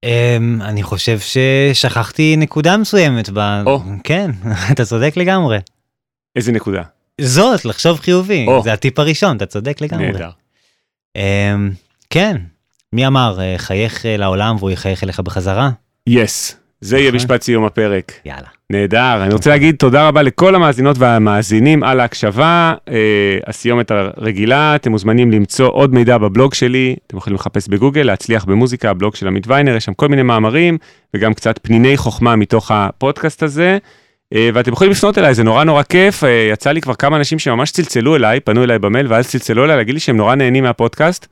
[0.05, 3.39] Um, אני חושב ששכחתי נקודה מסוימת ב...
[3.67, 3.81] או.
[4.05, 4.31] כן,
[4.73, 5.59] אתה צודק לגמרי.
[6.37, 6.83] איזה נקודה?
[7.21, 8.63] זאת, לחשוב חיובי, או.
[8.63, 10.13] זה הטיפ הראשון, אתה צודק לגמרי.
[10.13, 10.31] נהדר.
[11.19, 11.21] Um,
[12.11, 12.37] כן,
[12.93, 15.71] מי אמר, אה, חייך אה, לעולם והוא יחייך אליך בחזרה?
[16.07, 16.51] יס.
[16.51, 16.64] Yes.
[16.81, 17.13] זה יהיה.
[17.13, 18.13] משפט סיום הפרק.
[18.25, 18.49] יאללה.
[18.71, 19.23] נהדר.
[19.23, 22.75] אני רוצה להגיד תודה רבה לכל המאזינות והמאזינים על ההקשבה.
[22.89, 28.45] אה, הסיומת הרגילה, אתם מוזמנים למצוא עוד מידע בבלוג שלי, אתם יכולים לחפש בגוגל, להצליח
[28.45, 30.79] במוזיקה, הבלוג של עמית ויינר, יש שם כל מיני מאמרים,
[31.15, 33.79] וגם קצת פניני חוכמה מתוך הפודקאסט הזה.
[34.35, 36.25] אה, ואתם יכולים לפנות אליי, זה נורא נורא כיף.
[36.25, 39.77] אה, יצא לי כבר כמה אנשים שממש צלצלו אליי, פנו אליי במייל, ואז צלצלו אליי
[39.77, 41.27] להגיד לי שהם נורא נהנים מהפודקאסט.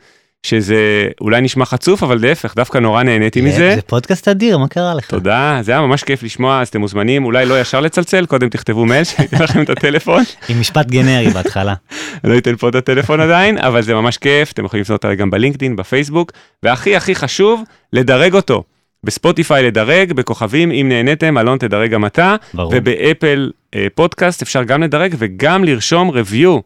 [0.47, 3.73] שזה אולי נשמע חצוף, אבל להפך, דווקא נורא נהניתי מזה.
[3.75, 5.07] זה פודקאסט אדיר, מה קרה לך?
[5.11, 8.87] תודה, זה היה ממש כיף לשמוע, אז אתם מוזמנים, אולי לא ישר לצלצל, קודם תכתבו
[8.87, 10.23] מייל, שאני אתן לכם את הטלפון.
[10.49, 11.75] עם משפט גנרי בהתחלה.
[12.25, 15.31] לא אתן פה את הטלפון עדיין, אבל זה ממש כיף, אתם יכולים לפנות עליי גם
[15.31, 16.33] בלינקדאין, בפייסבוק,
[16.63, 17.63] והכי הכי חשוב,
[17.93, 18.65] לדרג אותו.
[19.05, 22.73] בספוטיפיי לדרג, בכוכבים, אם נהניתם, אלון תדרג גם אתה, ברור.
[22.77, 26.61] ובאפל אה, פודקאסט אפשר גם לדרג וגם לרשום review.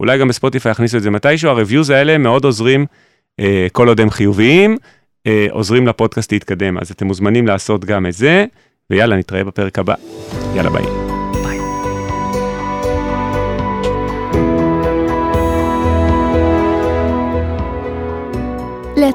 [0.00, 2.86] אולי גם בספוטיפיי יכניסו את זה מתישהו, ה-reviews האלה מאוד עוזרים
[3.72, 4.76] כל עוד הם חיוביים,
[5.26, 6.78] אה, עוזרים לפודקאסט להתקדם.
[6.78, 8.44] אז אתם מוזמנים לעשות גם את זה,
[8.90, 9.94] ויאללה, נתראה בפרק הבא.
[10.54, 11.05] יאללה, ביי.